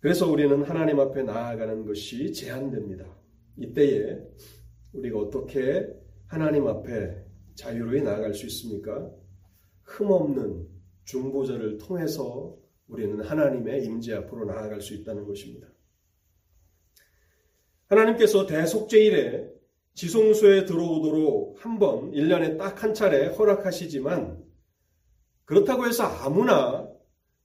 그래서 0.01 0.31
우리는 0.31 0.63
하나님 0.63 0.99
앞에 0.99 1.23
나아가는 1.23 1.85
것이 1.85 2.33
제한됩니다. 2.33 3.05
이때에 3.57 4.19
우리가 4.93 5.19
어떻게 5.19 5.87
하나님 6.27 6.67
앞에 6.67 7.23
자유로이 7.55 8.03
나아갈 8.03 8.33
수 8.33 8.47
있습니까? 8.47 9.11
흠없는 9.83 10.67
중보자를 11.05 11.79
통해서 11.79 12.57
우리는 12.89 13.21
하나님의 13.21 13.85
임재 13.85 14.15
앞으로 14.15 14.47
나아갈 14.47 14.81
수 14.81 14.95
있다는 14.95 15.27
것입니다. 15.27 15.69
하나님께서 17.89 18.47
대속죄일에 18.47 19.51
지성소에 19.95 20.65
들어오도록 20.65 21.65
한 21.65 21.79
번, 21.79 22.13
1년에 22.13 22.57
딱 22.57 22.83
한 22.83 22.95
차례 22.95 23.27
허락하시지만 23.27 24.43
그렇다고 25.45 25.87
해서 25.87 26.05
아무나 26.05 26.89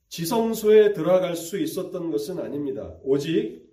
지성소에 0.09 0.93
들어갈 0.93 1.35
수 1.35 1.59
있었던 1.59 2.11
것은 2.11 2.39
아닙니다. 2.39 2.95
오직 3.03 3.65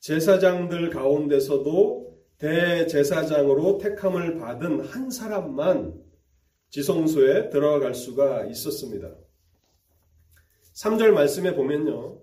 제사장들 0.00 0.90
가운데서도 0.90 2.06
대제사장으로 2.38 3.78
택함을 3.78 4.36
받은 4.38 4.80
한 4.80 5.10
사람만 5.10 6.00
지성소에 6.70 7.50
들어갈 7.50 7.94
수가 7.94 8.44
있었습니다. 8.46 9.14
3절 10.74 11.12
말씀에 11.12 11.54
보면요. 11.54 12.20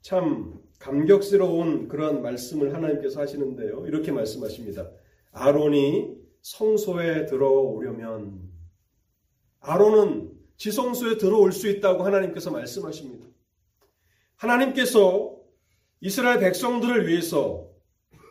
참 0.00 0.60
감격스러운 0.78 1.88
그런 1.88 2.22
말씀을 2.22 2.72
하나님께서 2.72 3.20
하시는데요. 3.20 3.86
이렇게 3.86 4.12
말씀하십니다. 4.12 4.88
아론이 5.32 6.16
성소에 6.42 7.26
들어오려면 7.26 8.48
아론은 9.60 10.37
지성소에 10.58 11.16
들어올 11.18 11.52
수 11.52 11.68
있다고 11.68 12.04
하나님께서 12.04 12.50
말씀하십니다. 12.50 13.26
하나님께서 14.36 15.36
이스라엘 16.00 16.40
백성들을 16.40 17.08
위해서 17.08 17.68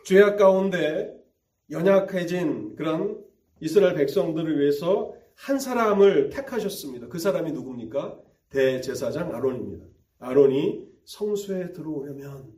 죄악 0.06 0.38
가운데 0.38 1.14
연약해진 1.70 2.76
그런 2.76 3.22
이스라엘 3.60 3.96
백성들을 3.96 4.60
위해서 4.60 5.14
한 5.36 5.60
사람을 5.60 6.30
택하셨습니다. 6.30 7.08
그 7.08 7.20
사람이 7.20 7.52
누굽니까? 7.52 8.20
대제사장 8.50 9.34
아론입니다. 9.36 9.86
아론이 10.20 10.86
성수에 11.06 11.74
들어오려면 11.74 12.54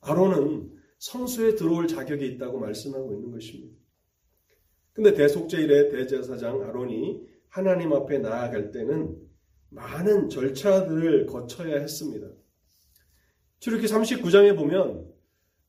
아론은 0.00 0.70
성수에 0.98 1.54
들어올 1.54 1.88
자격이 1.88 2.26
있다고 2.26 2.58
말씀하고 2.58 3.12
있는 3.14 3.30
것입니다. 3.30 3.76
근데 4.92 5.14
대속제일의 5.14 5.90
대제사장 5.90 6.62
아론이 6.62 7.29
하나님 7.50 7.92
앞에 7.92 8.18
나아갈 8.18 8.70
때는 8.70 9.16
많은 9.70 10.28
절차들을 10.28 11.26
거쳐야 11.26 11.78
했습니다. 11.80 12.28
출애기 13.58 13.86
39장에 13.86 14.56
보면 14.56 15.06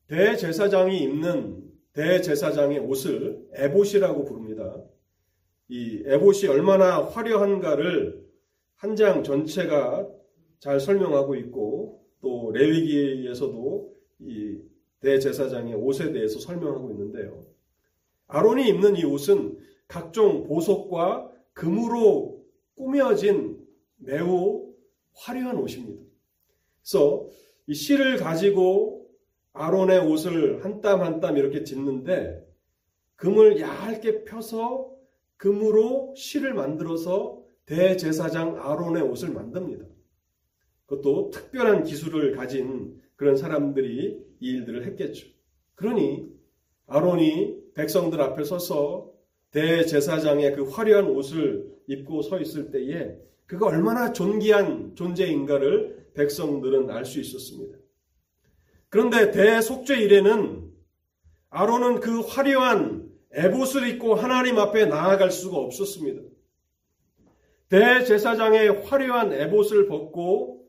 대제사장이 0.06 0.98
입는 1.02 1.62
대제사장의 1.92 2.78
옷을 2.78 3.44
에봇이라고 3.54 4.24
부릅니다. 4.24 4.82
이 5.68 6.02
에봇이 6.06 6.46
얼마나 6.48 7.02
화려한가를 7.04 8.22
한 8.76 8.96
장 8.96 9.22
전체가 9.22 10.08
잘 10.58 10.80
설명하고 10.80 11.36
있고 11.36 12.04
또 12.20 12.50
레위기에서도 12.52 13.94
이 14.20 14.58
대제사장의 15.00 15.74
옷에 15.74 16.12
대해서 16.12 16.38
설명하고 16.40 16.90
있는데요. 16.90 17.44
아론이 18.26 18.68
입는 18.68 18.96
이 18.96 19.04
옷은 19.04 19.58
각종 19.86 20.44
보석과 20.44 21.31
금으로 21.52 22.44
꾸며진 22.76 23.64
매우 23.96 24.72
화려한 25.14 25.56
옷입니다. 25.58 26.02
그래서 26.82 27.28
이 27.66 27.74
실을 27.74 28.16
가지고 28.16 29.08
아론의 29.52 30.00
옷을 30.00 30.64
한 30.64 30.80
땀 30.80 31.00
한 31.02 31.20
땀 31.20 31.36
이렇게 31.36 31.62
짓는데 31.64 32.42
금을 33.16 33.60
얇게 33.60 34.24
펴서 34.24 34.90
금으로 35.36 36.14
실을 36.16 36.54
만들어서 36.54 37.42
대제사장 37.66 38.58
아론의 38.60 39.02
옷을 39.02 39.30
만듭니다. 39.30 39.84
그것도 40.86 41.30
특별한 41.30 41.84
기술을 41.84 42.34
가진 42.36 43.00
그런 43.16 43.36
사람들이 43.36 44.24
이 44.40 44.46
일들을 44.50 44.84
했겠죠. 44.86 45.28
그러니 45.76 46.28
아론이 46.86 47.72
백성들 47.74 48.20
앞에 48.20 48.42
서서 48.44 49.11
대제사장의 49.52 50.54
그 50.54 50.64
화려한 50.64 51.06
옷을 51.06 51.72
입고 51.86 52.22
서 52.22 52.40
있을 52.40 52.70
때에 52.70 53.16
그가 53.46 53.66
얼마나 53.66 54.12
존귀한 54.12 54.94
존재인가를 54.96 56.10
백성들은 56.14 56.90
알 56.90 57.04
수 57.04 57.20
있었습니다. 57.20 57.78
그런데 58.88 59.30
대속죄 59.30 59.98
일에는 59.98 60.70
아론은 61.50 62.00
그 62.00 62.20
화려한 62.20 63.10
에봇을 63.32 63.88
입고 63.88 64.14
하나님 64.14 64.58
앞에 64.58 64.86
나아갈 64.86 65.30
수가 65.30 65.56
없었습니다. 65.58 66.22
대제사장의 67.68 68.82
화려한 68.84 69.32
에봇을 69.32 69.86
벗고 69.86 70.66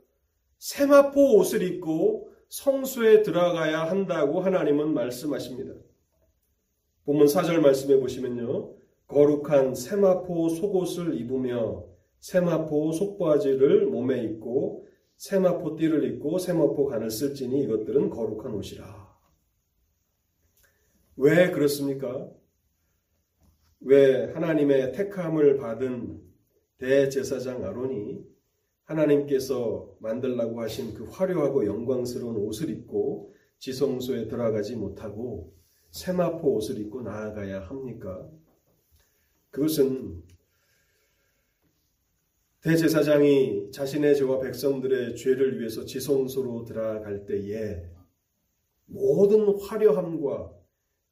세마포 0.60 1.38
옷을 1.38 1.62
입고 1.62 2.32
성수에 2.48 3.24
들어가야 3.24 3.84
한다고 3.84 4.40
하나님은 4.42 4.94
말씀하십니다. 4.94 5.74
본문 7.06 7.28
4절 7.28 7.60
말씀해 7.60 8.00
보시면요. 8.00 8.76
거룩한 9.08 9.76
세마포 9.76 10.50
속옷을 10.50 11.20
입으며 11.20 11.86
세마포 12.20 12.94
속바지를 12.94 13.88
몸에 13.88 14.24
입고 14.24 14.88
세마포 15.18 15.76
띠를 15.76 16.06
입고 16.06 16.40
세마포 16.40 16.86
간을 16.86 17.12
쓸지니 17.12 17.64
이것들은 17.64 18.10
거룩한 18.10 18.54
옷이라. 18.54 19.04
왜 21.18 21.52
그렇습니까? 21.52 22.32
왜 23.82 24.32
하나님의 24.32 24.94
택함을 24.94 25.58
받은 25.58 26.22
대제사장 26.78 27.66
아론이 27.66 28.24
하나님께서 28.86 29.96
만들라고 30.00 30.62
하신 30.62 30.94
그 30.94 31.06
화려하고 31.06 31.66
영광스러운 31.66 32.38
옷을 32.38 32.70
입고 32.70 33.34
지성소에 33.60 34.28
들어가지 34.28 34.76
못하고 34.76 35.54
세마포 35.94 36.56
옷을 36.56 36.80
입고 36.80 37.04
나아가야 37.04 37.62
합니까? 37.62 38.28
그것은 39.52 40.24
대제사장이 42.62 43.70
자신의 43.72 44.16
죄와 44.16 44.40
백성들의 44.40 45.16
죄를 45.16 45.60
위해서 45.60 45.86
지성소로 45.86 46.66
들어갈 46.66 47.26
때에 47.26 47.84
모든 48.86 49.56
화려함과 49.60 50.52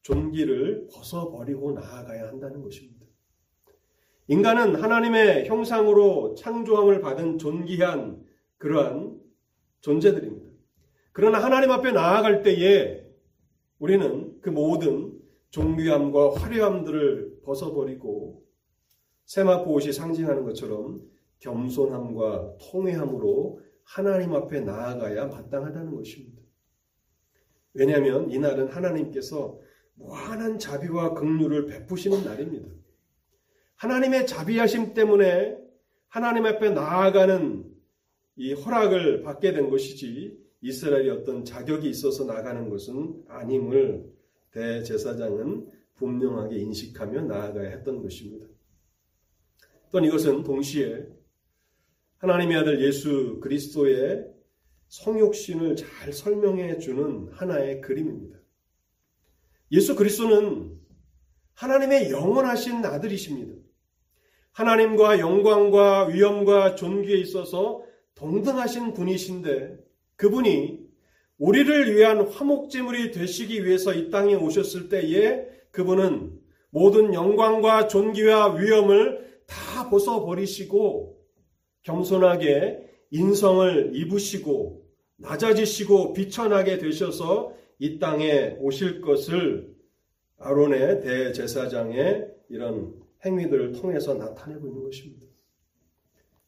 존귀를 0.01 0.87
벗어버리고 0.91 1.73
나아가야 1.73 2.29
한다는 2.29 2.63
것입니다. 2.63 3.05
인간은 4.29 4.75
하나님의 4.75 5.45
형상으로 5.45 6.33
창조함을 6.35 7.01
받은 7.01 7.37
존귀한 7.37 8.25
그러한 8.57 9.19
존재들입니다. 9.81 10.49
그러나 11.11 11.43
하나님 11.43 11.69
앞에 11.69 11.91
나아갈 11.91 12.41
때에 12.41 13.05
우리는 13.77 14.30
그 14.41 14.49
모든 14.49 15.19
존귀함과 15.49 16.35
화려함들을 16.35 17.41
벗어버리고 17.43 18.43
세마포 19.25 19.73
옷이 19.73 19.93
상징하는 19.93 20.43
것처럼 20.43 21.01
겸손함과 21.39 22.57
통회함으로 22.59 23.61
하나님 23.83 24.33
앞에 24.33 24.61
나아가야 24.61 25.27
마땅하다는 25.27 25.95
것입니다. 25.95 26.41
왜냐하면 27.73 28.29
이날은 28.29 28.67
하나님께서 28.67 29.59
무한한 29.95 30.59
자비와 30.59 31.13
긍휼을 31.13 31.67
베푸시는 31.67 32.23
날입니다. 32.23 32.69
하나님의 33.75 34.27
자비하심 34.27 34.93
때문에 34.93 35.57
하나님 36.07 36.45
앞에 36.45 36.69
나아가는 36.69 37.65
이 38.35 38.53
허락을 38.53 39.23
받게 39.23 39.53
된 39.53 39.69
것이지 39.69 40.37
이스라엘이 40.61 41.09
어떤 41.09 41.43
자격이 41.43 41.89
있어서 41.89 42.25
나가는 42.25 42.69
것은 42.69 43.23
아님을 43.27 44.10
대제사장은 44.51 45.69
분명하게 45.95 46.57
인식하며 46.57 47.21
나아가야 47.23 47.69
했던 47.69 48.01
것입니다. 48.01 48.47
또한 49.91 50.05
이것은 50.05 50.43
동시에 50.43 51.05
하나님의 52.17 52.57
아들 52.57 52.83
예수 52.83 53.39
그리스도의 53.41 54.25
성육신을 54.87 55.75
잘 55.75 56.13
설명해 56.13 56.79
주는 56.79 57.29
하나의 57.31 57.81
그림입니다. 57.81 58.37
예수 59.71 59.95
그리스도는 59.95 60.77
하나님의 61.53 62.11
영원하신 62.11 62.83
아들이십니다. 62.85 63.53
하나님과 64.51 65.19
영광과 65.19 66.07
위엄과 66.07 66.75
존귀에 66.75 67.17
있어서 67.19 67.83
동등하신 68.15 68.93
분이신데 68.93 69.77
그분이 70.17 70.80
우리를 71.41 71.95
위한 71.95 72.27
화목제물이 72.27 73.09
되시기 73.09 73.65
위해서 73.65 73.95
이 73.95 74.11
땅에 74.11 74.35
오셨을 74.35 74.89
때에 74.89 75.47
그분은 75.71 76.39
모든 76.69 77.15
영광과 77.15 77.87
존귀와 77.87 78.57
위엄을 78.57 79.41
다 79.47 79.89
벗어버리시고 79.89 81.19
겸손하게 81.81 82.87
인성을 83.09 83.91
입으시고 83.95 84.85
낮아지시고 85.17 86.13
비천하게 86.13 86.77
되셔서 86.77 87.55
이 87.79 87.97
땅에 87.97 88.55
오실 88.59 89.01
것을 89.01 89.75
아론의 90.37 91.01
대제사장의 91.01 92.27
이런 92.49 92.93
행위들을 93.25 93.71
통해서 93.71 94.13
나타내고 94.13 94.67
있는 94.67 94.83
것입니다. 94.83 95.25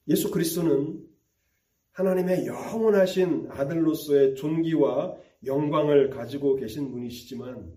예수 0.08 0.29
그리스도는 0.29 1.03
하나님의 1.93 2.47
영원하신 2.47 3.49
아들로서의 3.51 4.36
존귀와 4.36 5.15
영광을 5.45 6.10
가지고 6.10 6.56
계신 6.56 6.91
분이시지만 6.91 7.71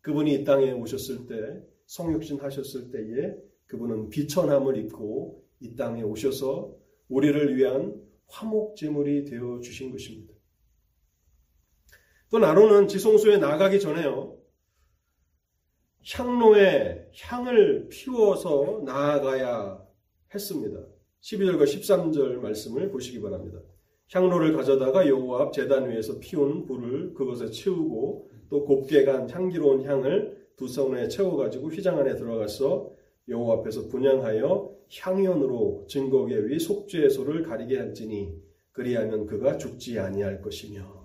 그분이 0.00 0.34
이 0.34 0.44
땅에 0.44 0.72
오셨을 0.72 1.26
때 1.26 1.62
성육신 1.86 2.40
하셨을 2.40 2.90
때에 2.90 3.34
그분은 3.66 4.08
비천함을 4.10 4.76
입고 4.76 5.44
이 5.60 5.76
땅에 5.76 6.02
오셔서 6.02 6.74
우리를 7.08 7.56
위한 7.56 8.02
화목 8.26 8.76
제물이 8.76 9.24
되어 9.24 9.60
주신 9.60 9.92
것입니다. 9.92 10.34
또 12.30 12.38
나로는 12.38 12.88
지성소에 12.88 13.38
나가기 13.38 13.80
전에요. 13.80 14.36
향로에 16.12 17.10
향을 17.20 17.88
피워서 17.88 18.82
나아가야 18.84 19.84
했습니다. 20.34 20.80
12절과 21.22 21.64
13절 21.64 22.36
말씀을 22.36 22.90
보시기 22.90 23.20
바랍니다. 23.20 23.60
향로를 24.12 24.54
가져다가 24.54 25.06
여호와 25.06 25.42
앞 25.42 25.52
제단 25.52 25.90
위에서 25.90 26.18
피운 26.18 26.66
불을 26.66 27.14
그것에 27.14 27.50
채우고 27.50 28.28
또 28.48 28.64
곱게 28.64 29.04
간 29.04 29.30
향기로운 29.30 29.84
향을 29.84 30.48
두 30.56 30.66
손에 30.66 31.08
채워가지고 31.08 31.68
휘장 31.68 31.98
안에 31.98 32.16
들어가서 32.16 32.92
여호와 33.28 33.58
앞에서 33.58 33.86
분양하여 33.86 34.74
향연으로 34.92 35.86
증거계 35.88 36.46
위 36.46 36.58
속죄의 36.58 37.10
소를 37.10 37.44
가리게 37.44 37.78
할지니 37.78 38.34
그리하면 38.72 39.26
그가 39.26 39.56
죽지 39.56 40.00
아니할 40.00 40.40
것이며 40.42 41.00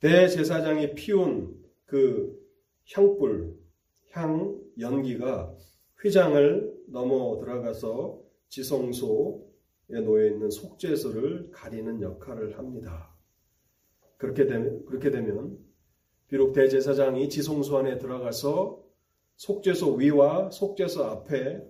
대제사장이 0.00 0.94
피운 0.94 1.62
그 1.86 2.38
향불, 2.92 3.54
향 4.10 4.58
연기가 4.78 5.54
휘장을 6.02 6.84
넘어 6.88 7.38
들어가서 7.38 8.22
지성소에 8.48 10.00
놓여 10.04 10.26
있는 10.26 10.50
속죄소를 10.50 11.50
가리는 11.52 12.00
역할을 12.00 12.58
합니다. 12.58 13.14
그렇게 14.16 14.46
되면, 14.46 14.84
그렇게 14.86 15.10
되면 15.10 15.58
비록 16.28 16.52
대제사장이 16.52 17.28
지성소 17.28 17.78
안에 17.78 17.98
들어가서 17.98 18.82
속죄소 19.36 19.94
위와 19.94 20.50
속죄소 20.50 21.04
앞에 21.04 21.62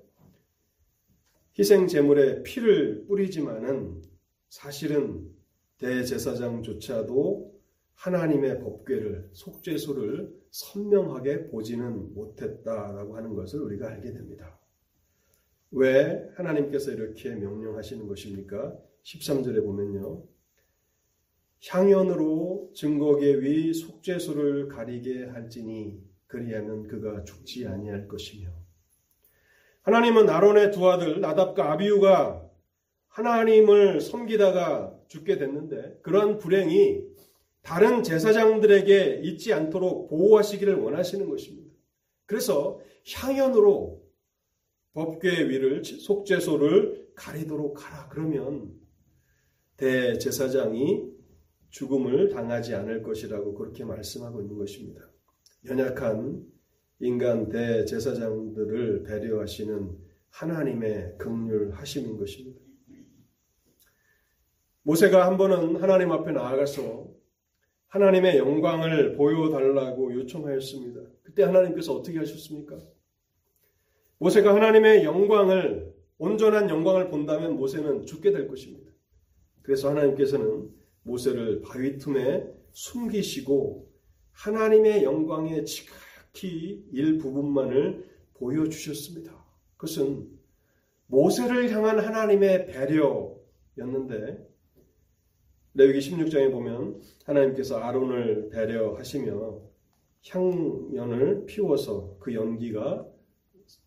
희생 1.59 1.87
제물의 1.87 2.43
피를 2.43 3.07
뿌리지만은 3.07 4.03
사실은 4.49 5.29
대제사장조차도 5.79 7.61
하나님의 7.95 8.61
법궤를 8.61 9.31
속죄소를 9.33 10.40
선명하게 10.51 11.49
보지는 11.49 12.15
못했다라고 12.15 13.17
하는 13.17 13.35
것을 13.35 13.61
우리가 13.61 13.89
알게 13.89 14.13
됩니다. 14.13 14.59
왜 15.71 16.29
하나님께서 16.35 16.91
이렇게 16.91 17.35
명령하시는 17.35 18.07
것입니까? 18.09 18.77
13절에 19.05 19.65
보면요. 19.65 20.25
향연으로 21.67 22.73
증거계 22.75 23.41
위 23.41 23.73
속죄소를 23.75 24.69
가리게 24.69 25.27
할지니 25.27 26.03
그리하면 26.27 26.87
그가 26.87 27.25
죽지 27.25 27.67
아니할 27.67 28.09
것이며 28.09 28.49
하나님은 29.83 30.29
아론의 30.29 30.73
두 30.73 30.89
아들 30.89 31.21
나답과 31.21 31.73
아비우가 31.73 32.49
하나님을 33.09 34.01
섬기다가 34.01 34.97
죽게 35.09 35.39
됐는데 35.39 35.99
그러한 36.03 36.39
불행이 36.39 37.03
다른 37.63 38.03
제사장들에게 38.03 39.21
있지 39.25 39.53
않도록 39.53 40.09
보호하시기를 40.09 40.77
원하시는 40.77 41.29
것입니다. 41.29 41.71
그래서 42.27 42.81
향연으로 43.13 44.03
법궤 44.93 45.49
위를 45.49 45.85
속죄소를 45.85 47.11
가리도록 47.15 47.85
하라. 47.85 48.09
그러면 48.09 48.73
대제사장이 49.77 51.11
죽음을 51.71 52.29
당하지 52.31 52.75
않을 52.75 53.03
것이라고 53.03 53.55
그렇게 53.55 53.85
말씀하고 53.85 54.41
있는 54.41 54.59
것입니다. 54.59 55.09
연약한 55.67 56.45
인간 57.01 57.49
대제사장들을 57.49 59.05
배려하시는 59.05 59.99
하나님의 60.31 61.17
극률하심인 61.19 62.19
것입니다. 62.19 62.61
모세가 64.83 65.27
한 65.27 65.37
번은 65.37 65.77
하나님 65.77 66.11
앞에 66.13 66.33
나아가서 66.33 67.20
하나님의 67.91 68.39
영광을 68.39 69.15
보여달라고 69.15 70.15
요청하였습니다. 70.15 71.01
그때 71.23 71.43
하나님께서 71.43 71.95
어떻게 71.95 72.19
하셨습니까? 72.19 72.79
모세가 74.19 74.55
하나님의 74.55 75.05
영광을 75.05 75.93
온전한 76.19 76.69
영광을 76.69 77.11
본다면 77.11 77.57
모세는 77.57 78.07
죽게 78.07 78.31
될 78.31 78.47
것입니다. 78.47 78.93
그래서 79.63 79.91
하나님께서는 79.91 80.71
모세를 81.03 81.63
바위 81.63 81.99
틈에 81.99 82.47
숨기시고 82.73 83.91
하나님의 84.33 85.03
영광의 85.03 85.65
지극히 85.65 86.87
일부분만을 86.93 88.09
보여주셨습니다. 88.35 89.33
그것은 89.77 90.29
모세를 91.07 91.71
향한 91.73 91.99
하나님의 91.99 92.67
배려였는데 92.67 94.50
레위기 95.75 95.99
16장에 96.01 96.51
보면 96.51 97.01
하나님께서 97.25 97.79
아론을 97.79 98.51
배려하시며 98.51 99.63
향연을 100.29 101.47
피워서 101.47 102.17
그 102.19 102.35
연기가 102.35 103.07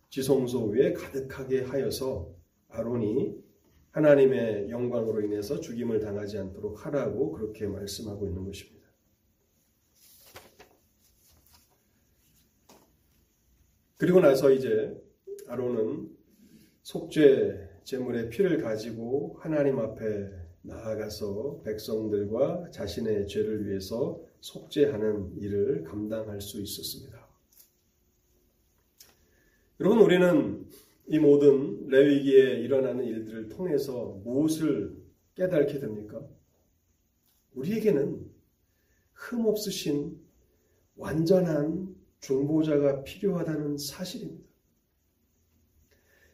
지성소 0.09 0.67
위에 0.67 0.93
가득하게 0.93 1.63
하여서 1.63 2.33
아론이 2.69 3.35
하나님의 3.91 4.69
영광으로 4.69 5.21
인해서 5.21 5.59
죽임을 5.59 5.99
당하지 5.99 6.37
않도록 6.39 6.85
하라고 6.85 7.31
그렇게 7.31 7.67
말씀하고 7.67 8.25
있는 8.25 8.45
것입니다. 8.45 8.87
그리고 13.97 14.19
나서 14.19 14.51
이제 14.51 14.95
아론은 15.47 16.09
속죄 16.81 17.69
제물의 17.83 18.29
피를 18.29 18.61
가지고 18.61 19.37
하나님 19.39 19.79
앞에 19.79 20.42
나아가서 20.63 21.62
백성들과 21.63 22.71
자신의 22.71 23.28
죄를 23.28 23.67
위해서 23.67 24.21
속죄하는 24.39 25.38
일을 25.38 25.84
감당할 25.84 26.41
수 26.41 26.62
있었습니다. 26.62 27.28
여러분 29.80 29.99
우리는 29.99 30.65
이 31.08 31.19
모든 31.19 31.88
레위기에 31.88 32.62
일어나는 32.62 33.04
일들을 33.06 33.49
통해서 33.49 34.19
무엇을 34.23 34.95
깨닫게 35.36 35.80
됩니까? 35.80 36.26
우리에게는 37.56 38.32
흠 39.13 39.45
없으신 39.45 40.17
완전한 40.95 41.93
중보자가 42.21 43.04
필요하다는 43.04 43.78
사실입니다. 43.78 44.43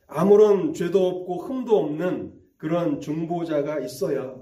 아무런 0.06 0.74
죄도 0.74 1.08
없고 1.08 1.38
흠도 1.46 1.78
없는 1.78 2.38
그런 2.60 3.00
중보자가 3.00 3.80
있어야 3.80 4.36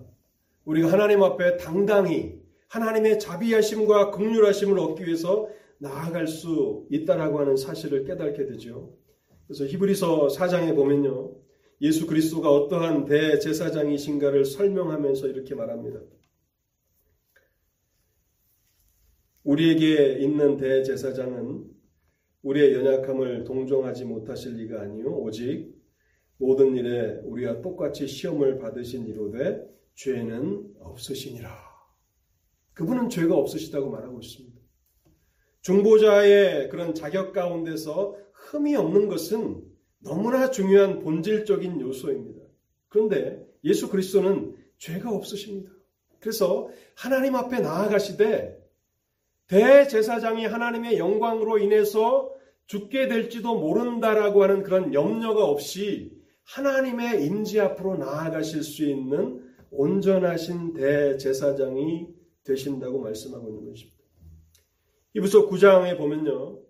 우리가 0.66 0.92
하나님 0.92 1.24
앞에 1.24 1.58
당당히 1.58 2.42
하나님의 2.68 3.20
자비하심과 3.20 4.12
극률하심을 4.12 4.78
얻기 4.78 5.06
위해서 5.06 5.48
나아갈 5.78 6.28
수 6.28 6.88
있다라고 6.90 7.40
하는 7.40 7.56
사실을 7.56 8.04
깨닫게 8.04 8.48
되죠. 8.48 8.98
그래서 9.46 9.66
히브리서 9.66 10.28
4장에 10.28 10.76
보면요. 10.76 11.36
예수 11.82 12.08
그리스도가 12.08 12.52
어떠한 12.52 13.06
대제사장이신가를 13.06 14.46
설명하면서 14.46 15.28
이렇게 15.28 15.54
말합니다. 15.54 16.02
우리에게 19.44 20.18
있는 20.20 20.58
대제사장은 20.58 21.66
우리의 22.42 22.74
연약함을 22.74 23.44
동정하지 23.44 24.06
못하실 24.06 24.56
리가 24.58 24.82
아니요 24.82 25.08
오직 25.08 25.77
모든 26.38 26.76
일에 26.76 27.20
우리와 27.24 27.62
똑같이 27.62 28.08
시험을 28.08 28.60
받으신 28.60 29.08
이로되 29.08 29.68
죄는 29.96 30.76
없으시니라. 30.80 31.50
그분은 32.74 33.10
죄가 33.10 33.36
없으시다고 33.36 33.90
말하고 33.90 34.20
있습니다. 34.20 34.58
중보자의 35.62 36.70
그런 36.70 36.94
자격 36.94 37.34
가운데서 37.34 38.16
흠이 38.32 38.76
없는 38.76 39.08
것은 39.08 39.64
너무나 40.00 40.52
중요한 40.52 41.00
본질적인 41.00 41.82
요소입니다. 41.82 42.42
그런데 42.88 43.46
예수 43.64 43.90
그리스도는 43.90 44.56
죄가 44.78 45.12
없으십니다. 45.12 45.72
그래서 46.20 46.70
하나님 46.96 47.36
앞에 47.36 47.60
나아가시되 47.60 48.58
대제사장이 49.48 50.46
하나님의 50.46 50.98
영광으로 51.00 51.58
인해서 51.58 52.32
죽게 52.68 53.08
될지도 53.08 53.60
모른다라고 53.60 54.44
하는 54.44 54.62
그런 54.62 54.94
염려가 54.94 55.46
없이 55.46 56.17
하나님의 56.48 57.26
임지 57.26 57.60
앞으로 57.60 57.98
나아가실 57.98 58.64
수 58.64 58.86
있는 58.86 59.44
온전하신 59.70 60.74
대제사장이 60.74 62.08
되신다고 62.44 63.02
말씀하고 63.02 63.50
있는 63.50 63.70
것입니다. 63.70 63.98
이부서 65.14 65.50
9장에 65.50 65.98
보면요. 65.98 66.62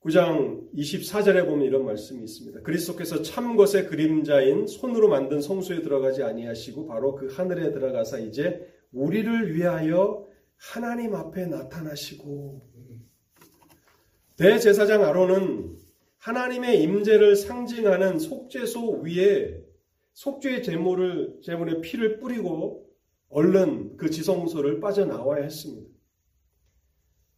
9장 0.00 0.72
24절에 0.72 1.46
보면 1.46 1.66
이런 1.66 1.84
말씀이 1.84 2.22
있습니다. 2.22 2.60
그리스도께서 2.60 3.22
참 3.22 3.56
것의 3.56 3.88
그림자인 3.88 4.68
손으로 4.68 5.08
만든 5.08 5.40
성소에 5.40 5.82
들어가지 5.82 6.22
아니하시고 6.22 6.86
바로 6.86 7.16
그 7.16 7.26
하늘에 7.26 7.72
들어가사 7.72 8.18
이제 8.18 8.72
우리를 8.92 9.56
위하여 9.56 10.24
하나님 10.56 11.16
앞에 11.16 11.46
나타나시고 11.46 12.70
대제사장 14.36 15.02
아론은 15.02 15.85
하나님의 16.18 16.82
임재를 16.82 17.36
상징하는 17.36 18.18
속죄소 18.18 19.02
위에 19.02 19.62
속죄의 20.14 20.62
제물을 20.62 21.40
제물의 21.44 21.80
피를 21.82 22.18
뿌리고 22.18 22.86
얼른 23.28 23.96
그 23.96 24.10
지성소를 24.10 24.80
빠져나와야 24.80 25.42
했습니다. 25.42 25.90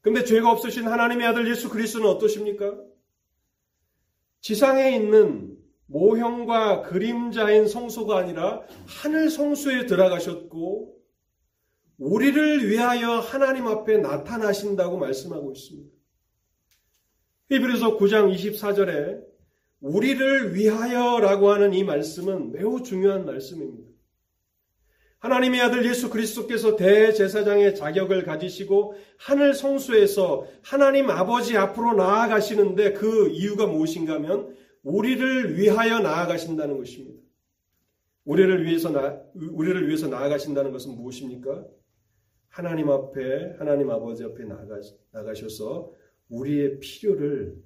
근데 0.01 0.25
죄가 0.25 0.51
없으신 0.53 0.87
하나님의 0.87 1.27
아들 1.27 1.49
예수 1.51 1.69
그리스도는 1.69 2.09
어떠십니까? 2.09 2.79
지상에 4.41 4.95
있는 4.95 5.57
모형과 5.87 6.83
그림자인 6.83 7.67
성소가 7.67 8.19
아니라 8.19 8.63
하늘 8.87 9.31
성소에 9.31 9.87
들어가셨고 9.87 10.97
우리를 11.99 12.69
위하여 12.71 13.19
하나님 13.19 13.67
앞에 13.67 13.99
나타나신다고 13.99 14.99
말씀하고 14.99 15.53
있습니다. 15.53 15.98
히브리서 17.51 17.97
9장 17.97 18.35
24절에 18.35 19.25
우리를 19.81 20.55
위하여라고 20.55 21.49
하는 21.49 21.73
이 21.73 21.83
말씀은 21.83 22.53
매우 22.53 22.83
중요한 22.83 23.25
말씀입니다. 23.25 23.89
하나님의 25.21 25.61
아들 25.63 25.85
예수 25.87 26.11
그리스도께서 26.11 26.77
대제사장의 26.77 27.75
자격을 27.75 28.25
가지시고 28.25 28.95
하늘 29.17 29.55
성수에서 29.55 30.47
하나님 30.63 31.11
아버지 31.11 31.57
앞으로 31.57 31.95
나아가시는데 31.95 32.93
그 32.93 33.31
이유가 33.31 33.67
무엇인가 33.67 34.15
하면 34.15 34.55
우리를 34.83 35.57
위하여 35.57 36.01
나아가신다는 36.01 36.77
것입니다. 36.77 37.21
우리를 38.25 38.67
위해서 38.67 38.91
나, 38.91 39.21
우리를 39.35 39.89
위해서 39.89 40.07
나아가신다는 40.07 40.71
것은 40.71 40.95
무엇입니까? 40.95 41.65
하나님 42.51 42.91
앞에, 42.91 43.57
하나님 43.59 43.91
아버지 43.91 44.23
앞에 44.23 44.45
나가, 44.45 44.79
나가셔서 45.13 45.93
우리의 46.29 46.81
필요를 46.81 47.63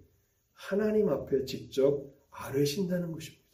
하나님 0.53 1.09
앞에 1.09 1.44
직접 1.44 2.05
아뢰신다는 2.31 3.12
것입니다. 3.12 3.44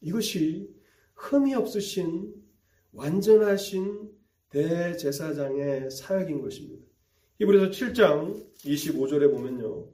이것이 0.00 0.74
흠이 1.14 1.54
없으신 1.54 2.34
완전하신 2.92 4.10
대제사장의 4.50 5.90
사역인 5.90 6.42
것입니다. 6.42 6.84
히브리서 7.38 7.70
7장 7.70 8.44
25절에 8.56 9.30
보면요. 9.30 9.88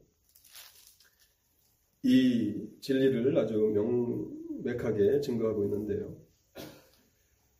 이 2.02 2.68
진리를 2.80 3.36
아주 3.36 3.54
명백하게 3.58 5.20
증거하고 5.20 5.64
있는데요. 5.64 6.16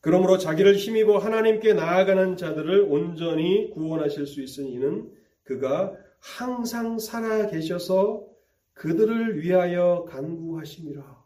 그러므로 0.00 0.38
자기를 0.38 0.76
힘입어 0.76 1.18
하나님께 1.18 1.74
나아가는 1.74 2.36
자들을 2.36 2.82
온전히 2.82 3.70
구원하실 3.70 4.26
수 4.26 4.40
있으니 4.40 4.72
이는 4.72 5.12
그가 5.42 5.96
항상 6.34 6.98
살아 6.98 7.46
계셔서 7.46 8.26
그들을 8.74 9.40
위하여 9.40 10.06
간구하심이라. 10.10 11.24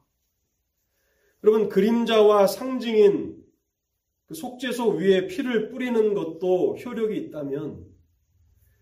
여러분 1.42 1.68
그림자와 1.70 2.46
상징인 2.46 3.42
그 4.26 4.34
속죄소 4.34 4.90
위에 4.90 5.26
피를 5.26 5.70
뿌리는 5.70 6.14
것도 6.14 6.76
효력이 6.76 7.16
있다면 7.16 7.84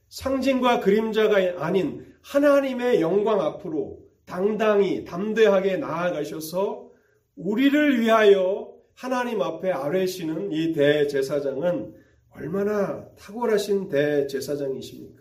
상징과 0.09 0.81
그림자가 0.81 1.65
아닌 1.65 2.05
하나님의 2.23 3.01
영광 3.01 3.41
앞으로 3.41 4.01
당당히 4.27 5.05
담대하게 5.05 5.77
나아가셔서 5.77 6.91
우리를 7.37 8.01
위하여 8.01 8.75
하나님 8.93 9.41
앞에 9.41 9.71
아뢰시는 9.71 10.51
이 10.53 10.73
대제사장은 10.73 11.95
얼마나 12.31 13.09
탁월하신 13.15 13.89
대제사장이십니까? 13.89 15.18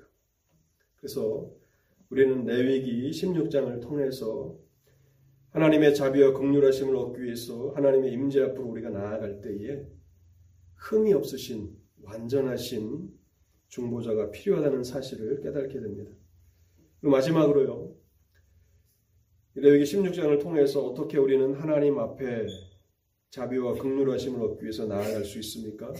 그래서 1.00 1.50
우리는 2.10 2.46
레위기 2.46 3.10
16장을 3.12 3.82
통해서 3.82 4.58
하나님의 5.52 5.96
자비와 5.96 6.34
극률하심을 6.34 6.96
얻기 6.96 7.24
위해서 7.24 7.72
하나님의 7.72 8.12
임재 8.14 8.42
앞으로 8.44 8.68
우리가 8.68 8.90
나아갈 8.90 9.42
때에 9.42 9.86
흠이 10.76 11.14
없으신 11.14 11.76
완전하신 12.02 13.10
중보자가 13.68 14.32
필요하다는 14.32 14.84
사실을 14.84 15.42
깨닫게 15.42 15.80
됩니다. 15.80 16.12
마지막으로요. 17.02 17.96
레위기 19.56 19.84
16장을 19.84 20.40
통해서 20.40 20.86
어떻게 20.86 21.18
우리는 21.18 21.54
하나님 21.56 21.98
앞에 21.98 22.48
자비와 23.32 23.74
극률하심을 23.74 24.42
얻기 24.42 24.64
위해서 24.64 24.86
나아갈 24.86 25.26
수 25.26 25.40
있습니까? 25.40 25.94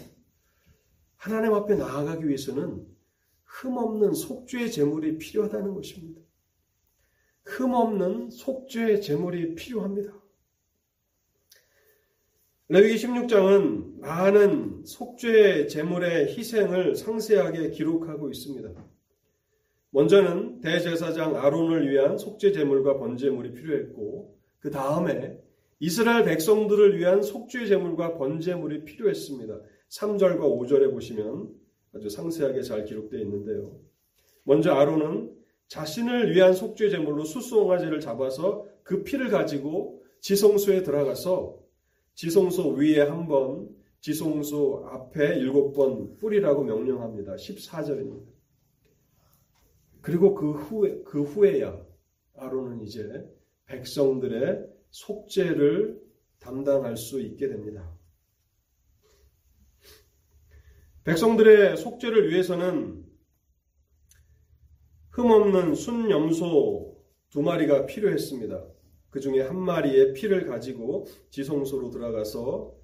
하나님 1.16 1.54
앞에 1.54 1.76
나아가기 1.76 2.28
위해서는 2.28 2.86
흠없는 3.48 4.14
속죄의 4.14 4.72
제물이 4.72 5.18
필요하다는 5.18 5.74
것입니다. 5.74 6.22
흠없는 7.44 8.30
속죄의 8.30 9.02
제물이 9.02 9.56
필요합니다. 9.56 10.14
레위기 12.70 12.96
16장은 12.96 14.00
많은 14.02 14.84
속죄 14.86 15.68
제물의 15.68 16.38
희생을 16.38 16.96
상세하게 16.96 17.72
기록하고 17.72 18.30
있습니다. 18.30 18.70
먼저는 19.92 20.60
대제사장 20.60 21.38
아론을 21.38 21.90
위한 21.90 22.18
속죄 22.18 22.52
제물과 22.52 22.98
번제물이 22.98 23.54
필요했고 23.54 24.38
그 24.60 24.70
다음에 24.70 25.40
이스라엘 25.80 26.26
백성들을 26.26 26.98
위한 26.98 27.22
속죄 27.22 27.66
제물과 27.68 28.18
번제물이 28.18 28.84
필요했습니다. 28.84 29.62
3절과 29.90 30.40
5절에 30.42 30.92
보시면 30.92 31.50
아주 31.98 32.10
상세하게 32.10 32.62
잘 32.62 32.86
기록되어 32.86 33.20
있는데요. 33.22 33.80
먼저 34.44 34.72
아론은 34.72 35.36
자신을 35.68 36.34
위한 36.34 36.54
속죄 36.54 36.90
제물로 36.90 37.26
수송아지를 37.26 38.00
잡아서 38.00 38.66
그 38.84 39.04
피를 39.04 39.30
가지고 39.30 40.02
지성소에 40.22 40.84
들어가서 40.84 41.60
지성소 42.16 42.70
위에 42.70 43.02
한 43.02 43.28
번, 43.28 43.70
지성소 44.00 44.88
앞에 44.88 45.38
일곱 45.38 45.74
번 45.74 46.18
뿌리라고 46.18 46.64
명령합니다. 46.64 47.36
14절입니다. 47.36 48.26
그리고 50.02 50.34
그 50.34 50.52
후에, 50.52 51.02
그 51.04 51.24
후에야 51.24 51.86
아론은 52.36 52.82
이제 52.82 53.28
백성들의 53.66 54.66
속죄를 54.90 56.02
담당할 56.40 56.96
수 56.96 57.20
있게 57.20 57.50
됩니다. 57.50 57.97
백성들의 61.08 61.78
속죄를 61.78 62.30
위해서는 62.32 63.02
흠없는 65.12 65.74
순염소 65.74 66.98
두 67.30 67.42
마리가 67.42 67.86
필요했습니다. 67.86 68.68
그 69.10 69.22
중에 69.22 69.40
한 69.40 69.58
마리의 69.58 70.12
피를 70.12 70.46
가지고 70.46 71.06
지성소로 71.30 71.92
들어가서 71.92 72.76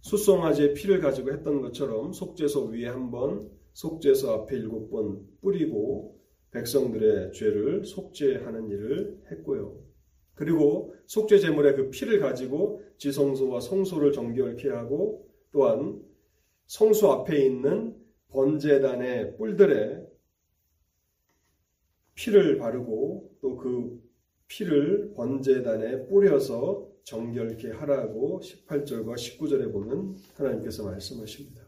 수송아지의 0.00 0.72
피를 0.72 1.00
가지고 1.00 1.30
했던 1.30 1.60
것처럼 1.60 2.14
속죄소 2.14 2.68
위에 2.68 2.86
한 2.86 3.10
번, 3.10 3.50
속죄소 3.74 4.30
앞에 4.30 4.56
일곱 4.56 4.88
번 4.88 5.26
뿌리고 5.42 6.18
백성들의 6.52 7.32
죄를 7.34 7.84
속죄하는 7.84 8.70
일을 8.70 9.24
했고요. 9.30 9.78
그리고 10.34 10.94
속죄 11.04 11.38
제물의 11.38 11.76
그 11.76 11.90
피를 11.90 12.18
가지고 12.18 12.80
지성소와 12.96 13.60
성소를 13.60 14.12
정결케 14.12 14.70
하고 14.70 15.28
또한 15.52 16.07
성소 16.68 17.10
앞에 17.12 17.44
있는 17.44 17.96
번제단의 18.28 19.36
뿔들에 19.36 20.06
피를 22.14 22.58
바르고 22.58 23.36
또 23.40 23.56
그 23.56 24.08
피를 24.48 25.12
번제단에 25.14 26.06
뿌려서 26.06 26.88
정결케 27.04 27.70
하라고 27.70 28.40
18절과 28.40 29.14
19절에 29.14 29.72
보면 29.72 30.16
하나님께서 30.34 30.84
말씀하십니다. 30.84 31.62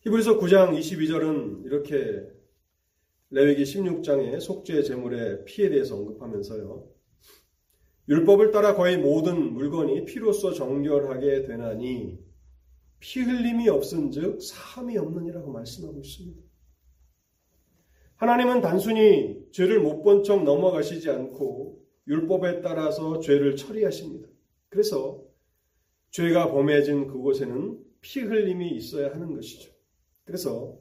히브리서 0.00 0.38
9장 0.38 0.78
22절은 0.78 1.64
이렇게 1.64 2.28
레위기 3.30 3.62
16장의 3.62 4.40
속죄 4.40 4.82
제물의 4.82 5.44
피에 5.44 5.70
대해서 5.70 5.96
언급하면서요. 5.96 6.93
율법을 8.08 8.50
따라 8.50 8.74
거의 8.74 8.98
모든 8.98 9.54
물건이 9.54 10.04
피로써 10.04 10.52
정결하게 10.52 11.42
되나니 11.42 12.18
피 13.00 13.20
흘림이 13.20 13.68
없은 13.68 14.10
즉 14.10 14.40
사함이 14.40 14.96
없느니라고 14.98 15.50
말씀하고 15.52 16.00
있습니다. 16.00 16.42
하나님은 18.16 18.60
단순히 18.60 19.44
죄를 19.52 19.80
못 19.80 20.02
본 20.02 20.22
척 20.22 20.44
넘어가시지 20.44 21.10
않고 21.10 21.82
율법에 22.06 22.60
따라서 22.60 23.20
죄를 23.20 23.56
처리하십니다. 23.56 24.28
그래서 24.68 25.22
죄가 26.10 26.50
범해진 26.52 27.06
그곳에는 27.08 27.78
피 28.00 28.20
흘림이 28.20 28.70
있어야 28.76 29.12
하는 29.12 29.34
것이죠. 29.34 29.72
그래서 30.24 30.78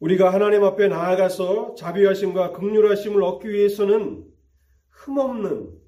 우리가 0.00 0.32
하나님 0.32 0.64
앞에 0.64 0.88
나아가서 0.88 1.74
자비하심과 1.76 2.52
극률하심을 2.52 3.22
얻기 3.22 3.48
위해서는 3.48 4.26
흠없는 4.88 5.83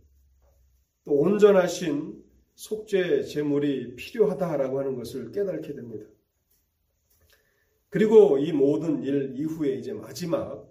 또 1.07 1.13
온전하신 1.13 2.21
속죄 2.57 3.23
제물이 3.23 3.95
필요하다라고 3.95 4.81
하는 4.81 4.97
것을 4.97 5.31
깨닫게 5.31 5.73
됩니다. 5.73 6.05
그리고 7.89 8.39
이 8.39 8.53
모든 8.53 9.03
일 9.05 9.35
이후에 9.37 9.77
이제 9.77 9.93
마지막 9.93 10.69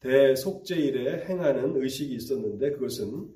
대속죄일에 0.00 1.24
행하는 1.24 1.82
의식이 1.82 2.14
있었는데 2.14 2.72
그것은 2.72 3.32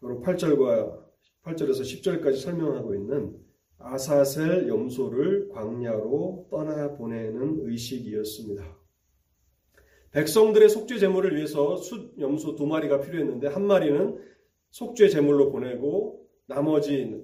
바로 0.00 0.22
8절과 0.22 1.04
8절에서 1.42 1.82
10절까지 1.82 2.36
설명하고 2.36 2.94
있는 2.94 3.38
아사셀 3.76 4.68
염소를 4.68 5.50
광야로 5.50 6.48
떠나 6.50 6.96
보내는 6.96 7.68
의식이었습니다. 7.68 8.78
백성들의 10.12 10.68
속죄 10.70 10.98
제물을 10.98 11.36
위해서 11.36 11.76
숫 11.76 12.18
염소 12.18 12.56
두 12.56 12.66
마리가 12.66 13.00
필요했는데 13.00 13.48
한 13.48 13.66
마리는 13.66 14.18
속죄 14.70 15.08
제물로 15.08 15.50
보내고 15.50 16.26
나머지 16.46 17.22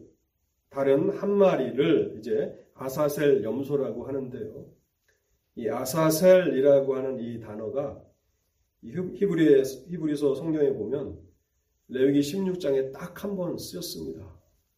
다른 0.68 1.10
한 1.10 1.30
마리를 1.30 2.16
이제 2.18 2.54
아사셀 2.74 3.42
염소라고 3.42 4.06
하는데요. 4.06 4.66
이 5.56 5.68
아사셀이라고 5.68 6.96
하는 6.96 7.18
이 7.20 7.40
단어가 7.40 8.02
히브리 8.82 9.62
히브리서 9.88 10.34
성경에 10.34 10.72
보면 10.72 11.18
레위기 11.88 12.20
16장에 12.20 12.92
딱 12.92 13.24
한 13.24 13.36
번 13.36 13.56
쓰였습니다. 13.58 14.36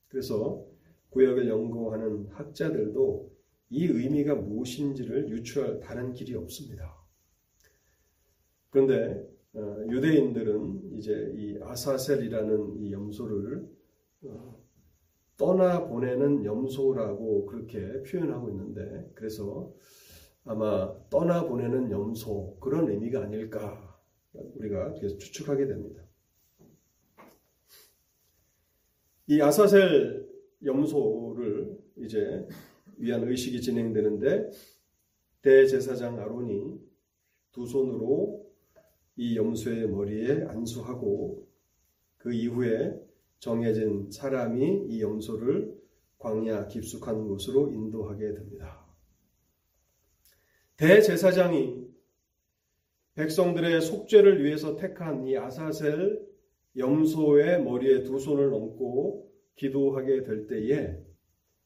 그래서 0.09 0.65
구역을 1.11 1.49
연구하는 1.49 2.29
학자들도 2.29 3.33
이 3.71 3.87
의미가 3.87 4.35
무엇인지를 4.35 5.29
유추할 5.31 5.81
다른 5.81 6.13
길이 6.13 6.35
없습니다. 6.35 6.95
그런데 8.71 9.21
어, 9.21 9.38
유대인들은 9.55 10.93
이제 10.99 11.33
이 11.37 11.59
아사셀이라는 11.61 12.77
이 12.79 12.93
염소를 12.93 13.69
어, 14.25 14.65
떠나 15.37 15.87
보내는 15.87 16.45
염소라고 16.45 17.47
그렇게 17.47 18.03
표현하고 18.03 18.51
있는데 18.51 19.11
그래서 19.15 19.73
아마 20.45 20.95
떠나 21.09 21.47
보내는 21.47 21.91
염소 21.91 22.59
그런 22.61 22.91
의미가 22.91 23.23
아닐까 23.23 24.01
우리가 24.33 24.95
추측하게 24.95 25.67
됩니다. 25.67 26.03
이 29.27 29.41
아사셀 29.41 30.27
염소를 30.65 31.79
이제 31.99 32.47
위한 32.97 33.23
의식이 33.29 33.61
진행되는데 33.61 34.51
대제사장 35.43 36.19
아론이 36.19 36.81
두 37.53 37.67
손으로 37.67 38.38
이 39.19 39.37
염소의 39.37 39.89
머리에 39.89 40.45
안수하고 40.45 41.45
그 42.19 42.33
이후에 42.33 42.97
정해진 43.41 44.13
사람이 44.13 44.87
이 44.89 45.03
염소를 45.03 45.77
광야 46.19 46.69
깊숙한 46.69 47.27
곳으로 47.27 47.73
인도하게 47.73 48.33
됩니다. 48.33 48.87
대제사장이 50.77 51.89
백성들의 53.15 53.81
속죄를 53.81 54.45
위해서 54.45 54.77
택한 54.77 55.27
이 55.27 55.37
아사셀 55.37 56.25
염소의 56.77 57.65
머리에 57.65 58.05
두 58.05 58.21
손을 58.21 58.55
얹고 58.55 59.33
기도하게 59.57 60.23
될 60.23 60.47
때에 60.47 60.97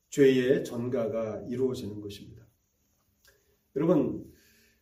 죄의 0.09 0.65
전가가 0.65 1.45
이루어지는 1.49 2.01
것입니다. 2.01 2.47
여러분, 3.77 4.33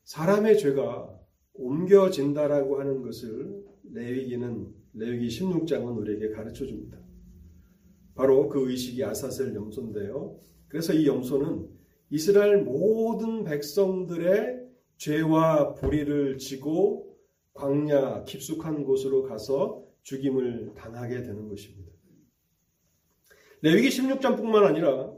사람의 0.04 0.58
죄가 0.58 1.19
옮겨진다라고 1.54 2.80
하는 2.80 3.02
것을 3.02 3.64
레위기는 3.92 4.74
레위기 4.94 5.28
16장은 5.28 5.96
우리에게 5.98 6.30
가르쳐 6.30 6.66
줍니다. 6.66 6.98
바로 8.14 8.48
그 8.48 8.70
의식이 8.70 9.02
아사셀 9.04 9.54
염소인데요. 9.54 10.38
그래서 10.68 10.92
이 10.92 11.06
염소는 11.06 11.68
이스라엘 12.10 12.62
모든 12.62 13.44
백성들의 13.44 14.60
죄와 14.96 15.74
불의를 15.74 16.38
지고 16.38 17.16
광야 17.54 18.24
깊숙한 18.24 18.84
곳으로 18.84 19.22
가서 19.22 19.84
죽임을 20.02 20.72
당하게 20.74 21.22
되는 21.22 21.48
것입니다. 21.48 21.92
레위기 23.62 23.88
16장뿐만 23.88 24.64
아니라 24.64 25.12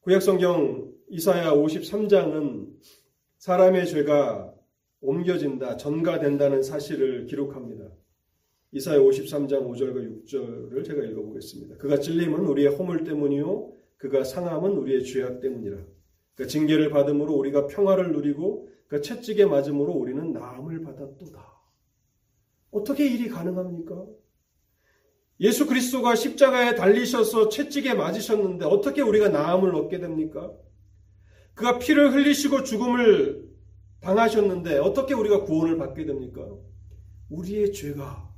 구약성경 0.00 0.92
이사야 1.10 1.52
53장은 1.52 2.67
사람의 3.38 3.86
죄가 3.86 4.52
옮겨진다, 5.00 5.76
전가된다는 5.76 6.62
사실을 6.62 7.26
기록합니다. 7.26 7.88
이사야 8.72 8.98
53장 8.98 9.66
5절과 9.66 10.26
6절을 10.26 10.84
제가 10.84 11.04
읽어보겠습니다. 11.04 11.76
그가 11.76 11.98
찔림은 12.00 12.40
우리의 12.46 12.74
허물 12.74 13.04
때문이요, 13.04 13.72
그가 13.96 14.24
상함은 14.24 14.72
우리의 14.72 15.04
죄악 15.04 15.40
때문이라. 15.40 15.78
그 16.34 16.46
징계를 16.46 16.90
받음으로 16.90 17.32
우리가 17.34 17.66
평화를 17.66 18.12
누리고 18.12 18.68
그 18.88 19.00
채찍에 19.00 19.46
맞음으로 19.46 19.92
우리는 19.92 20.32
나음을 20.32 20.82
받았도다. 20.82 21.58
어떻게 22.70 23.06
일이 23.06 23.28
가능합니까? 23.28 24.04
예수 25.40 25.66
그리스도가 25.66 26.16
십자가에 26.16 26.74
달리셔서 26.74 27.48
채찍에 27.48 27.94
맞으셨는데 27.94 28.64
어떻게 28.64 29.00
우리가 29.00 29.28
나음을 29.28 29.74
얻게 29.74 30.00
됩니까? 30.00 30.52
그가 31.58 31.80
피를 31.80 32.14
흘리시고 32.14 32.62
죽음을 32.62 33.48
당하셨는데 34.00 34.78
어떻게 34.78 35.12
우리가 35.12 35.42
구원을 35.42 35.76
받게 35.76 36.04
됩니까? 36.06 36.48
우리의 37.30 37.72
죄가 37.72 38.32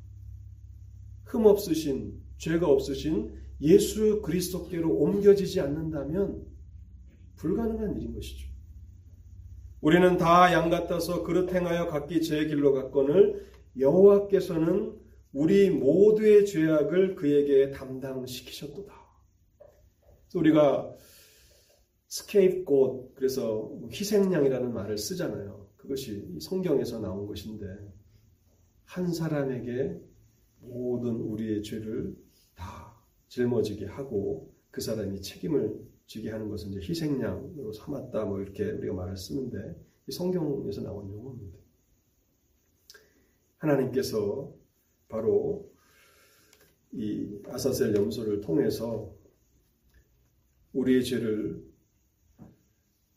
흠없으신 1.27 2.19
죄가 2.39 2.67
없으신 2.67 3.39
예수 3.61 4.23
그리스도께로 4.23 4.91
옮겨지지 4.91 5.61
않는다면 5.61 6.47
불가능한 7.37 7.99
일인 7.99 8.15
것이죠. 8.15 8.49
우리는 9.83 10.17
다 10.17 10.51
양 10.55 10.71
같아서 10.71 11.23
그릇 11.23 11.53
행하여 11.53 11.89
각기 11.89 12.23
제 12.23 12.47
길로 12.47 12.73
갔건을 12.73 13.47
여호와께서는 13.79 14.99
우리 15.35 15.69
모두의 15.69 16.47
죄악을 16.47 17.17
그에게 17.17 17.71
담당시키셨도다. 17.71 18.95
우리가 20.35 20.95
스케이프꽃 22.11 23.15
그래서 23.15 23.73
희생양이라는 23.91 24.75
말을 24.75 24.99
쓰잖아요. 24.99 25.69
그것이 25.77 26.39
성경에서 26.41 26.99
나온 27.01 27.27
것인데 27.27 27.67
한 28.85 29.13
사람에게 29.13 29.97
모든 30.59 31.15
우리의 31.15 31.63
죄를 31.63 32.17
다 32.57 33.01
짊어지게 33.29 33.87
하고 33.87 34.53
그 34.73 34.81
사람이 34.81 35.23
책임을 35.23 35.89
지게 36.07 36.31
하는 36.31 36.49
것은 36.49 36.71
이제 36.71 36.81
희생양으로 36.81 37.73
삼았다 37.73 38.25
뭐 38.25 38.41
이렇게 38.41 38.65
우리가 38.65 38.93
말을 38.93 39.17
쓰는데 39.17 39.81
이 40.09 40.13
성경에서 40.13 40.83
나온 40.83 41.09
용어입니다. 41.13 41.59
하나님께서 43.59 44.53
바로 45.09 45.71
이 46.93 47.39
아사셀 47.47 47.95
염소를 47.95 48.41
통해서 48.41 49.15
우리의 50.73 51.05
죄를 51.05 51.70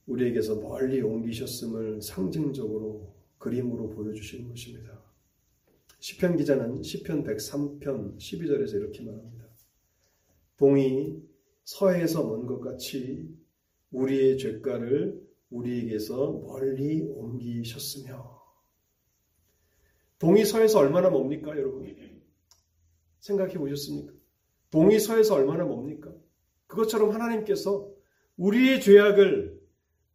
우리에게서 0.07 0.55
멀리 0.55 1.01
옮기셨음을 1.01 2.01
상징적으로 2.01 3.13
그림으로 3.37 3.89
보여주시는 3.89 4.49
것입니다. 4.49 5.01
시편 5.99 6.37
기자는 6.37 6.83
시편 6.83 7.23
103편 7.23 8.17
12절에서 8.17 8.75
이렇게 8.75 9.03
말합니다. 9.03 9.45
동이 10.57 11.21
서해에서 11.63 12.25
먼 12.27 12.45
것 12.45 12.59
같이 12.59 13.29
우리의 13.91 14.37
죄가를 14.37 15.21
우리에게서 15.49 16.31
멀리 16.31 17.01
옮기셨으며 17.01 18.41
동이 20.19 20.45
서해서 20.45 20.79
얼마나 20.79 21.09
멉니까 21.09 21.51
여러분? 21.57 21.95
생각해 23.19 23.53
보셨습니까? 23.57 24.13
동이 24.71 24.99
서해서 24.99 25.35
얼마나 25.35 25.63
멉니까? 25.65 26.13
그것처럼 26.67 27.11
하나님께서 27.11 27.89
우리의 28.37 28.81
죄악을 28.81 29.52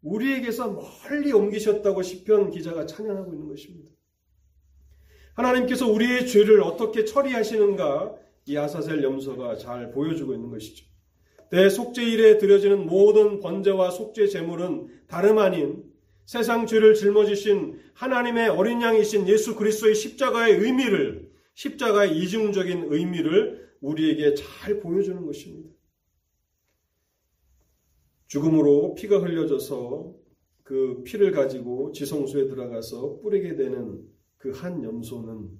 우리에게서 0.03 0.71
멀리 0.71 1.33
옮기셨다고 1.33 2.03
시편 2.03 2.51
기자가 2.51 2.87
찬양하고 2.87 3.33
있는 3.33 3.49
것입니다. 3.49 3.91
하나님께서 5.35 5.87
우리의 5.89 6.27
죄를 6.27 6.63
어떻게 6.63 7.05
처리하시는가 7.05 8.17
이 8.47 8.57
아사셀 8.57 9.03
염소가 9.03 9.57
잘 9.57 9.91
보여주고 9.91 10.35
있는 10.35 10.51
것이죠. 10.51 10.87
대속죄일에 11.51 12.39
드려지는 12.39 12.87
모든 12.87 13.41
번제와 13.41 13.91
속죄 13.91 14.27
제물은 14.27 14.89
다름 15.07 15.39
아닌 15.39 15.85
세상 16.27 16.67
죄를 16.67 16.95
짊어지신 16.95 17.81
하나님의 17.95 18.51
어린 18.51 18.83
양이신 18.83 19.29
예수 19.29 19.55
그리스도의 19.55 19.95
십자가의 19.95 20.57
의미를 20.59 21.31
십자가의 21.55 22.17
이중적인 22.19 22.89
의미를 22.91 23.69
우리에게 23.81 24.35
잘 24.35 24.81
보여주는 24.81 25.25
것입니다. 25.25 25.71
죽음으로 28.29 28.95
피가 28.95 29.19
흘려져서 29.19 30.15
그 30.63 31.03
피를 31.03 31.33
가지고 31.33 31.93
지성소에 31.93 32.47
들어가서 32.49 33.21
뿌리게 33.21 33.57
되는 33.57 34.07
그 34.39 34.53
한 34.53 34.83
염소는 34.85 35.51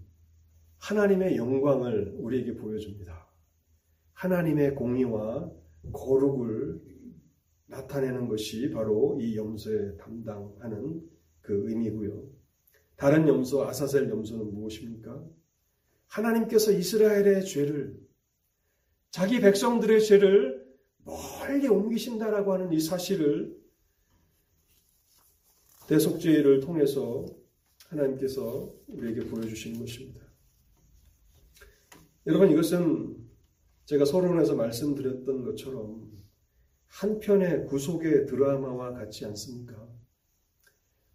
하나님의 0.79 1.37
영광을 1.37 2.15
우리에게 2.19 2.55
보여줍니다. 2.57 3.27
하나님의 4.13 4.75
공의와 4.75 5.51
거룩을 5.93 6.81
나타내는 7.67 8.29
것이 8.29 8.71
바로 8.71 9.19
이 9.21 9.37
염소에 9.37 9.97
담당하는 9.97 11.03
그 11.41 11.69
의미고요. 11.69 12.29
다른 12.97 13.27
염소 13.29 13.65
아사셀 13.65 14.09
염소는 14.09 14.55
무엇입니까? 14.55 15.25
하나님께서 16.07 16.73
이스라엘의 16.73 17.45
죄를 17.45 17.99
자기 19.11 19.41
백성들의 19.41 20.05
죄를 20.05 20.58
멀리 21.09 21.67
옮기신다라고 21.67 22.53
하는 22.53 22.73
이 22.73 22.81
사실을 22.81 23.57
대속죄를 25.89 26.61
통해서 26.61 27.25
하나님께서 27.87 28.71
우리에게 28.89 29.27
보여주시는 29.27 29.81
것입니다. 29.81 30.21
여러분 32.27 32.51
이것은 32.51 33.17
제가 33.87 34.05
서론에서 34.05 34.55
말씀드렸던 34.55 35.45
것처럼 35.45 36.13
한편의 36.89 37.65
구속의 37.65 38.27
드라마와 38.27 38.93
같지 38.93 39.25
않습니까? 39.25 39.89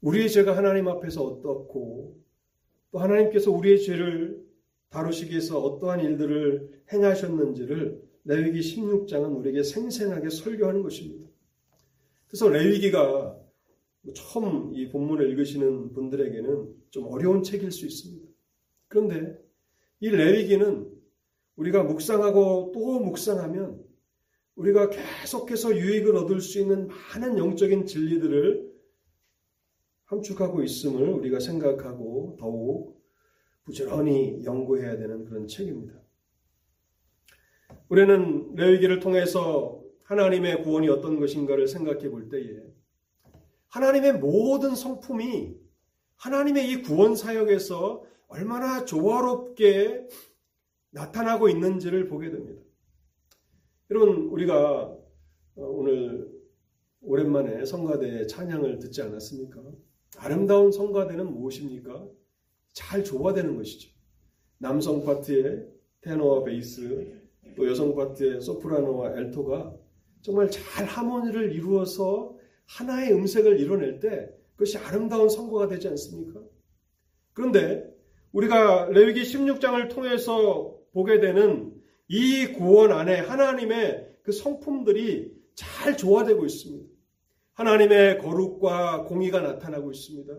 우리의 0.01 0.31
죄가 0.31 0.57
하나님 0.57 0.87
앞에서 0.87 1.23
어떻고 1.23 2.19
또 2.89 2.97
하나님께서 2.97 3.51
우리의 3.51 3.79
죄를 3.83 4.43
다루시기 4.89 5.31
위해서 5.31 5.61
어떠한 5.61 5.99
일들을 5.99 6.83
행하셨는지를 6.91 8.02
레위기 8.25 8.59
16장은 8.59 9.37
우리에게 9.37 9.63
생생하게 9.63 10.29
설교하는 10.29 10.81
것입니다. 10.81 11.27
그래서 12.27 12.49
레위기가 12.49 13.39
처음 14.15 14.73
이 14.75 14.89
본문을 14.89 15.29
읽으시는 15.31 15.93
분들에게는 15.93 16.75
좀 16.89 17.05
어려운 17.07 17.43
책일 17.43 17.71
수 17.71 17.85
있습니다. 17.85 18.27
그런데 18.87 19.37
이 19.99 20.09
레위기는 20.09 20.91
우리가 21.55 21.83
묵상하고 21.83 22.71
또 22.73 22.99
묵상하면 22.99 23.83
우리가 24.55 24.89
계속해서 24.89 25.77
유익을 25.77 26.15
얻을 26.15 26.41
수 26.41 26.59
있는 26.59 26.87
많은 26.87 27.37
영적인 27.37 27.85
진리들을 27.85 28.71
함축하고 30.05 30.63
있음을 30.63 31.09
우리가 31.09 31.39
생각하고 31.39 32.37
더욱 32.39 33.01
부지런히 33.63 34.43
연구해야 34.43 34.97
되는 34.97 35.25
그런 35.25 35.47
책입니다. 35.47 36.02
우리는 37.93 38.55
레위기를 38.55 38.99
통해서 38.99 39.79
하나님의 40.01 40.63
구원이 40.63 40.89
어떤 40.89 41.19
것인가를 41.19 41.67
생각해 41.67 42.09
볼 42.09 42.27
때에 42.27 42.59
하나님의 43.67 44.13
모든 44.13 44.73
성품이 44.73 45.53
하나님의 46.15 46.71
이 46.71 46.81
구원 46.81 47.15
사역에서 47.15 48.03
얼마나 48.25 48.83
조화롭게 48.85 50.07
나타나고 50.89 51.49
있는지를 51.49 52.07
보게 52.07 52.31
됩니다. 52.31 52.63
여러분, 53.91 54.23
우리가 54.31 54.85
어, 54.85 54.97
오늘 55.55 56.31
오랜만에 57.01 57.63
성가대 57.63 58.25
찬양을 58.25 58.79
듣지 58.79 59.03
않았습니까? 59.03 59.61
아름다운 60.17 60.71
성가대는 60.71 61.31
무엇입니까? 61.31 62.07
잘 62.71 63.03
조화되는 63.03 63.55
것이죠. 63.55 63.91
남성 64.57 65.05
파트의 65.05 65.67
테너와 66.01 66.43
베이스, 66.43 67.21
또 67.55 67.67
여성 67.67 67.95
파트의 67.95 68.41
소프라노와 68.41 69.17
엘토가 69.17 69.73
정말 70.21 70.49
잘 70.49 70.85
하모니를 70.85 71.53
이루어서 71.53 72.35
하나의 72.65 73.13
음색을 73.13 73.59
이뤄낼 73.59 73.99
때 73.99 74.29
그것이 74.53 74.77
아름다운 74.77 75.29
성과가 75.29 75.67
되지 75.67 75.89
않습니까? 75.89 76.41
그런데 77.33 77.91
우리가 78.31 78.89
레위기 78.91 79.21
16장을 79.23 79.89
통해서 79.89 80.77
보게 80.93 81.19
되는 81.19 81.73
이 82.07 82.47
구원 82.53 82.91
안에 82.91 83.19
하나님의 83.19 84.17
그 84.23 84.31
성품들이 84.31 85.33
잘 85.55 85.97
조화되고 85.97 86.45
있습니다. 86.45 86.93
하나님의 87.53 88.19
거룩과 88.19 89.03
공의가 89.03 89.41
나타나고 89.41 89.91
있습니다. 89.91 90.33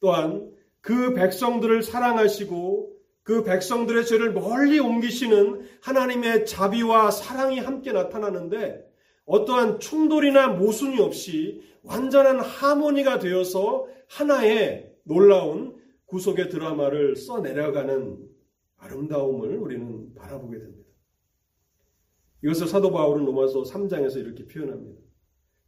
또한 0.00 0.52
그 0.80 1.14
백성들을 1.14 1.82
사랑하시고 1.82 2.91
그 3.22 3.44
백성들의 3.44 4.04
죄를 4.04 4.32
멀리 4.32 4.80
옮기시는 4.80 5.66
하나님의 5.80 6.46
자비와 6.46 7.10
사랑이 7.10 7.60
함께 7.60 7.92
나타나는데 7.92 8.84
어떠한 9.24 9.78
충돌이나 9.78 10.48
모순이 10.48 11.00
없이 11.00 11.62
완전한 11.82 12.40
하모니가 12.40 13.20
되어서 13.20 13.86
하나의 14.08 14.92
놀라운 15.04 15.76
구속의 16.06 16.50
드라마를 16.50 17.16
써내려가는 17.16 18.18
아름다움을 18.76 19.56
우리는 19.56 20.14
바라보게 20.14 20.58
됩니다. 20.58 20.82
이것을 22.44 22.66
사도 22.66 22.90
바울은 22.90 23.24
로마서 23.24 23.62
3장에서 23.62 24.16
이렇게 24.16 24.46
표현합니다. 24.46 25.00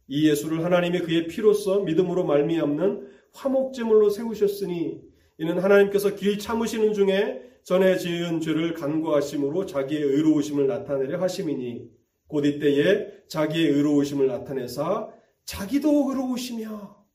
이 0.07 0.29
예수를 0.29 0.63
하나님이 0.63 0.99
그의 0.99 1.27
피로써 1.27 1.79
믿음으로 1.79 2.25
말미암는 2.25 3.07
화목제물로 3.33 4.09
세우셨으니 4.09 5.01
이는 5.37 5.59
하나님께서 5.59 6.15
길 6.15 6.37
참으시는 6.37 6.93
중에 6.93 7.44
전에 7.65 7.97
지은 7.97 8.41
죄를 8.41 8.75
간과하심으로 8.75 9.65
자기의 9.65 10.03
의로우심을 10.03 10.67
나타내려 10.67 11.19
하심이니 11.19 11.89
곧 12.27 12.45
이때에 12.45 13.25
자기의 13.27 13.71
의로우심을 13.71 14.27
나타내사 14.27 15.09
자기도 15.45 16.09
의로우시며 16.11 17.05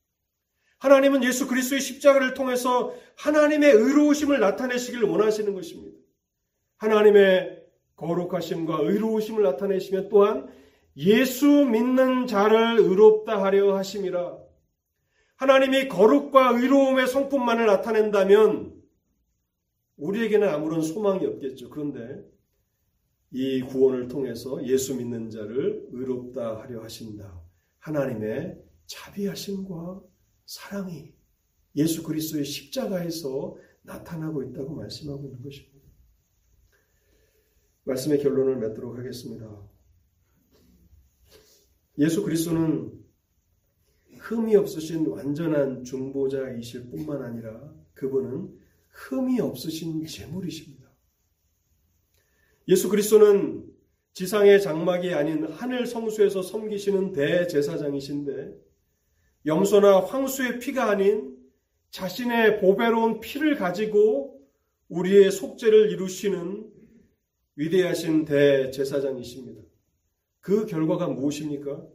하나님은 0.78 1.22
예수 1.22 1.46
그리스도의 1.46 1.80
십자가를 1.80 2.34
통해서 2.34 2.92
하나님의 3.16 3.70
의로우심을 3.70 4.40
나타내시길 4.40 5.04
원하시는 5.04 5.54
것입니다. 5.54 5.96
하나님의 6.78 7.62
거룩하심과 7.94 8.80
의로우심을 8.80 9.44
나타내시며 9.44 10.08
또한 10.08 10.48
예수 10.96 11.46
믿는 11.46 12.26
자를 12.26 12.78
의롭다 12.78 13.40
하려 13.40 13.76
하심이라. 13.76 14.36
하나님이 15.36 15.86
거룩과 15.86 16.58
의로움의 16.58 17.06
성품만을 17.06 17.66
나타낸다면 17.66 18.79
우리에게는 20.00 20.48
아무런 20.48 20.82
소망이 20.82 21.26
없겠죠. 21.26 21.68
그런데 21.68 22.24
이 23.30 23.60
구원을 23.60 24.08
통해서 24.08 24.66
예수 24.66 24.96
믿는 24.96 25.30
자를 25.30 25.86
의롭다 25.92 26.60
하려 26.60 26.82
하신다. 26.82 27.40
하나님의 27.78 28.60
자비하심과 28.86 30.02
사랑이 30.46 31.12
예수 31.76 32.02
그리스도의 32.02 32.44
십자가에서 32.44 33.56
나타나고 33.82 34.42
있다고 34.42 34.74
말씀하고 34.74 35.26
있는 35.26 35.42
것입니다. 35.42 35.88
말씀의 37.84 38.20
결론을 38.20 38.56
맺도록 38.56 38.98
하겠습니다. 38.98 39.68
예수 41.98 42.22
그리스도는 42.22 42.98
흠이 44.18 44.56
없으신 44.56 45.06
완전한 45.06 45.84
중보자이실 45.84 46.90
뿐만 46.90 47.22
아니라 47.22 47.72
그분은 47.94 48.59
흠이 49.00 49.40
없으신 49.40 50.04
재물이십니다. 50.06 50.90
예수 52.68 52.88
그리스도는 52.88 53.64
지상의 54.12 54.60
장막이 54.60 55.14
아닌 55.14 55.44
하늘 55.46 55.86
성수에서 55.86 56.42
섬기시는 56.42 57.12
대제사장이신데 57.12 58.54
염소나 59.46 60.00
황수의 60.00 60.58
피가 60.58 60.90
아닌 60.90 61.36
자신의 61.90 62.60
보배로운 62.60 63.20
피를 63.20 63.56
가지고 63.56 64.38
우리의 64.88 65.30
속죄를 65.30 65.90
이루시는 65.92 66.70
위대하신 67.56 68.26
대제사장이십니다. 68.26 69.62
그 70.40 70.66
결과가 70.66 71.08
무엇입니까? 71.08 71.86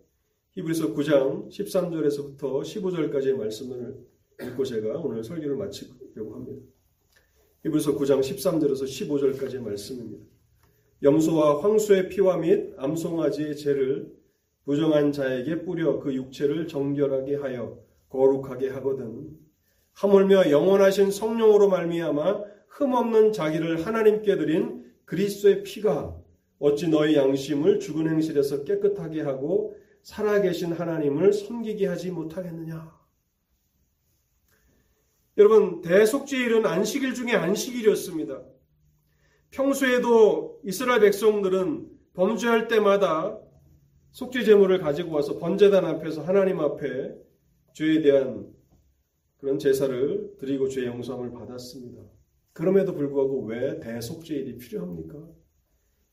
히브리서 0.51 0.93
9장 0.93 1.49
13절에서부터 1.49 2.61
15절까지의 2.61 3.37
말씀을 3.37 4.05
읽고 4.41 4.63
제가 4.65 4.99
오늘 4.99 5.23
설교를 5.23 5.55
마치려고 5.55 6.35
합니다. 6.35 6.74
히브리서 7.65 7.97
9장 7.97 8.19
13절에서 8.19 8.83
15절까지의 8.83 9.59
말씀입니다. 9.59 10.23
염소와 11.01 11.63
황소의 11.63 12.09
피와 12.09 12.37
및 12.37 12.75
암송아지의 12.77 13.57
죄를 13.57 14.13
부정한 14.65 15.11
자에게 15.11 15.63
뿌려 15.63 15.99
그 15.99 16.13
육체를 16.13 16.67
정결하게 16.67 17.37
하여 17.37 17.79
거룩하게 18.09 18.69
하거든 18.69 19.31
하물며 19.93 20.51
영원하신 20.51 21.09
성령으로 21.09 21.69
말미암아 21.69 22.43
흠없는 22.67 23.33
자기를 23.33 23.83
하나님께 23.83 24.37
드린 24.37 24.85
그리스도의 25.05 25.63
피가 25.63 26.15
어찌 26.59 26.87
너희 26.87 27.15
양심을 27.15 27.79
죽은 27.79 28.07
행실에서 28.07 28.63
깨끗하게 28.63 29.21
하고 29.21 29.75
살아계신 30.03 30.73
하나님을 30.73 31.33
섬기게 31.33 31.87
하지 31.87 32.11
못하겠느냐? 32.11 33.04
여러분 35.37 35.81
대속죄일은 35.81 36.65
안식일 36.65 37.13
중에 37.13 37.33
안식일이었습니다. 37.33 38.41
평소에도 39.51 40.61
이스라엘 40.63 41.01
백성들은 41.01 41.89
범죄할 42.13 42.69
때마다 42.69 43.37
속죄 44.11 44.45
제물을 44.45 44.79
가지고 44.79 45.11
와서 45.11 45.37
번제단 45.37 45.83
앞에서 45.83 46.23
하나님 46.23 46.61
앞에 46.61 47.13
죄에 47.73 48.01
대한 48.01 48.49
그런 49.37 49.59
제사를 49.59 50.37
드리고 50.39 50.69
죄 50.69 50.85
용서함을 50.85 51.33
받았습니다. 51.33 52.01
그럼에도 52.53 52.93
불구하고 52.93 53.43
왜 53.43 53.81
대속죄일이 53.81 54.57
필요합니까? 54.57 55.19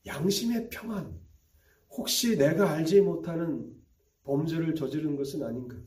양심의 0.05 0.67
평안. 0.69 1.17
혹시 1.91 2.37
내가 2.37 2.71
알지 2.71 2.99
못하는 2.99 3.71
범죄를 4.25 4.75
저지른 4.75 5.15
것은 5.15 5.43
아닌가? 5.43 5.77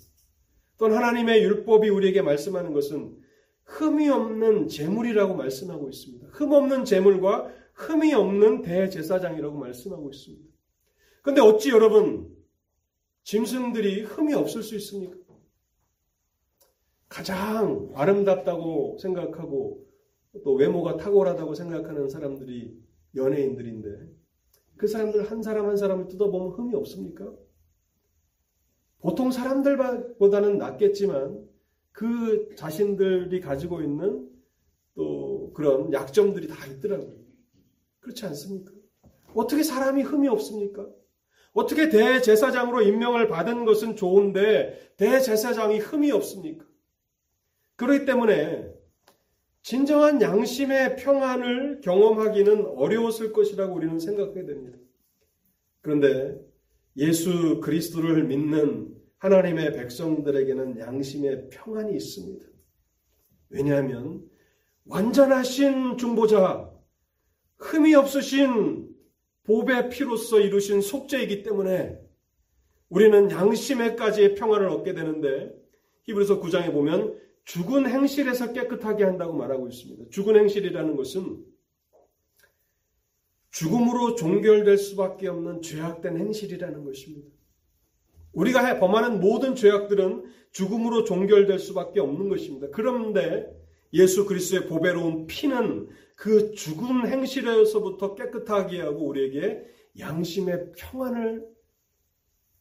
또는 0.78 0.97
하나님의 0.97 1.43
율법이 1.43 1.91
우리에게 1.91 2.22
말씀하는 2.22 2.72
것은 2.72 3.26
흠이 3.67 4.09
없는 4.09 4.69
재물이라고 4.69 5.35
말씀하고 5.35 5.89
있습니다. 5.89 6.29
흠 6.31 6.53
없는 6.53 6.85
재물과 6.85 7.53
흠이 7.75 8.14
없는 8.14 8.62
대제사장이라고 8.62 9.59
말씀하고 9.59 10.11
있습니다. 10.11 10.45
근데 11.23 11.41
어찌 11.41 11.71
여러분, 11.71 12.35
짐승들이 13.25 14.03
흠이 14.03 14.35
없을 14.35 14.62
수 14.62 14.77
있습니까? 14.77 15.17
가장 17.09 17.91
아름답다고 17.95 18.99
생각하고 19.01 19.85
또 20.45 20.55
외모가 20.55 20.97
탁월하다고 20.97 21.55
생각하는 21.55 22.09
사람들이 22.09 22.79
연예인들인데 23.14 23.89
그 24.77 24.87
사람들 24.87 25.31
한 25.31 25.43
사람 25.43 25.67
한 25.67 25.77
사람을 25.77 26.09
뜯어보면 26.09 26.53
흠이 26.53 26.75
없습니까? 26.75 27.33
보통 29.01 29.31
사람들보다는 29.31 30.59
낫겠지만 30.59 31.49
그 31.97 32.55
자신들이 32.57 33.40
가지고 33.40 33.80
있는 33.80 34.28
또 34.94 35.51
그런 35.55 35.90
약점들이 35.94 36.47
다 36.47 36.66
있더라고요. 36.66 37.16
그렇지 38.01 38.26
않습니까? 38.26 38.70
어떻게 39.34 39.62
사람이 39.62 40.03
흠이 40.03 40.28
없습니까? 40.28 40.86
어떻게 41.55 41.88
대제사장으로 41.88 42.82
임명을 42.82 43.28
받은 43.28 43.64
것은 43.64 43.97
좋은데 43.97 44.92
대제사장이 44.99 45.78
흠이 45.78 46.12
없습니까? 46.12 46.66
그렇기 47.76 48.05
때문에 48.05 48.70
진정한 49.62 50.20
양심의 50.20 50.97
평안을 50.97 51.80
경험하기는 51.80 52.66
어려웠을 52.76 53.32
것이라고 53.32 53.74
우리는 53.74 53.99
생각하게 53.99 54.44
됩니다. 54.44 54.78
그런데 55.80 56.38
예수 56.99 57.62
그리스도를 57.62 58.24
믿는 58.24 58.94
하나님의 59.19 59.73
백성들에게는 59.73 60.79
양심의 60.79 61.49
평안이 61.51 61.95
있습니다. 61.95 62.47
왜냐하면 63.49 64.23
완전하신 64.85 65.97
중보자, 65.99 66.71
흠이 67.59 67.95
없으신 67.95 68.89
보배 69.45 69.89
피로써 69.89 70.41
이루신 70.41 70.81
속죄이기 70.81 71.43
때문에 71.43 71.99
우리는 72.89 73.31
양심에까지의 73.31 74.35
평화를 74.35 74.69
얻게 74.69 74.93
되는데 74.93 75.53
히브리서 76.05 76.41
9장에 76.41 76.73
보면 76.73 77.19
죽은 77.45 77.89
행실에서 77.89 78.53
깨끗하게 78.53 79.05
한다고 79.05 79.33
말하고 79.33 79.69
있습니다. 79.69 80.11
죽은 80.11 80.37
행실이라는 80.37 80.97
것은 80.97 81.45
죽음으로 83.51 84.17
종결될 84.17 84.77
수밖에 84.77 85.29
없는 85.29 85.62
죄악된 85.62 86.19
행실이라는 86.19 86.85
것입니다. 86.85 87.36
우리가 88.37 88.78
범하는 88.78 89.20
모든 89.20 89.55
죄악들은 89.55 90.24
죽음으로 90.53 91.05
종결될 91.05 91.59
수밖에 91.59 92.01
없는 92.01 92.28
것입니다. 92.28 92.68
그런데 92.70 93.51
예수 93.93 94.26
그리스도의 94.26 94.66
보배로운 94.68 95.26
피는 95.26 95.89
그 96.14 96.53
죽은 96.53 97.09
행실에서부터 97.09 98.14
깨끗하게 98.14 98.80
하고 98.80 99.07
우리에게 99.07 99.64
양심의 99.99 100.72
평안을 100.76 101.47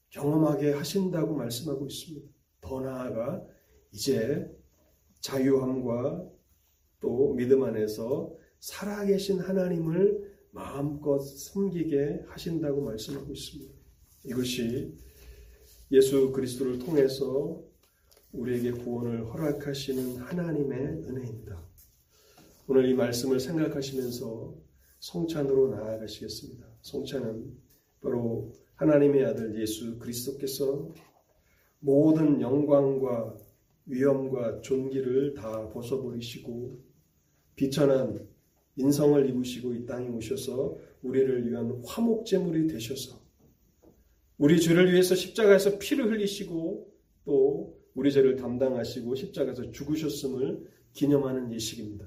경험하게 0.09 0.71
하신다고 0.71 1.35
말씀하고 1.35 1.85
있습니다. 1.85 2.27
더 2.61 2.81
나아가 2.81 3.43
이제 3.91 4.49
자유함과 5.19 6.25
또 7.01 7.33
믿음 7.33 7.63
안에서 7.63 8.33
살아계신 8.59 9.39
하나님을 9.39 10.35
마음껏 10.51 11.19
섬기게 11.19 12.23
하신다고 12.27 12.81
말씀하고 12.81 13.33
있습니다. 13.33 13.73
이것이 14.23 14.95
예수 15.91 16.31
그리스도를 16.31 16.79
통해서 16.79 17.61
우리에게 18.31 18.71
구원을 18.71 19.25
허락하시는 19.31 20.17
하나님의 20.17 20.79
은혜입니다. 20.79 21.63
오늘 22.67 22.89
이 22.89 22.95
말씀을 22.95 23.39
생각하시면서 23.39 24.55
성찬으로 24.99 25.69
나아가시겠습니다. 25.75 26.65
성찬은 26.81 27.55
바로 28.01 28.51
하나님의 28.75 29.25
아들 29.25 29.61
예수 29.61 29.99
그리스도께서 29.99 30.89
모든 31.79 32.41
영광과 32.41 33.37
위엄과 33.85 34.61
존귀를 34.61 35.35
다 35.35 35.69
벗어버리시고 35.69 36.79
비천한 37.55 38.27
인성을 38.77 39.29
입으시고 39.29 39.73
이 39.75 39.85
땅에 39.85 40.09
오셔서 40.09 40.77
우리를 41.03 41.47
위한 41.49 41.79
화목제물이 41.85 42.67
되셔서 42.67 43.24
우리 44.37 44.59
주를 44.59 44.91
위해서 44.91 45.15
십자가에서 45.15 45.79
피를 45.79 46.11
흘리시고 46.11 46.91
또 47.23 47.77
우리 47.93 48.11
죄를 48.11 48.35
담당하시고 48.35 49.15
십자가에서 49.15 49.71
죽으셨음을 49.71 50.69
기념하는 50.91 51.53
예식입니다. 51.53 52.05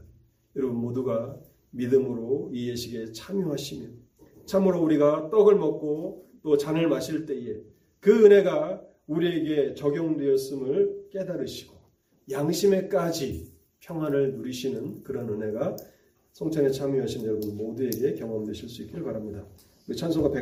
여러분 0.56 0.76
모두가 0.76 1.40
믿음으로 1.70 2.50
이 2.52 2.68
예식에 2.68 3.12
참여하시면 3.12 4.08
참으로 4.44 4.82
우리가 4.82 5.30
떡을 5.30 5.56
먹고 5.56 6.28
또 6.42 6.56
잔을 6.56 6.88
마실 6.88 7.26
때에 7.26 7.60
그 8.00 8.24
은혜가 8.24 8.82
우리에게 9.06 9.74
적용되었음을 9.74 11.08
깨달으시고 11.10 11.76
양심에까지 12.30 13.52
평안을 13.80 14.34
누리시는 14.34 15.02
그런 15.02 15.30
은혜가 15.30 15.76
성찬에 16.32 16.70
참여하신 16.70 17.24
여러분 17.24 17.56
모두에게 17.56 18.14
경험되실 18.14 18.68
수 18.68 18.82
있기를 18.82 19.02
바랍니다. 19.02 19.46
찬송가 19.96 20.30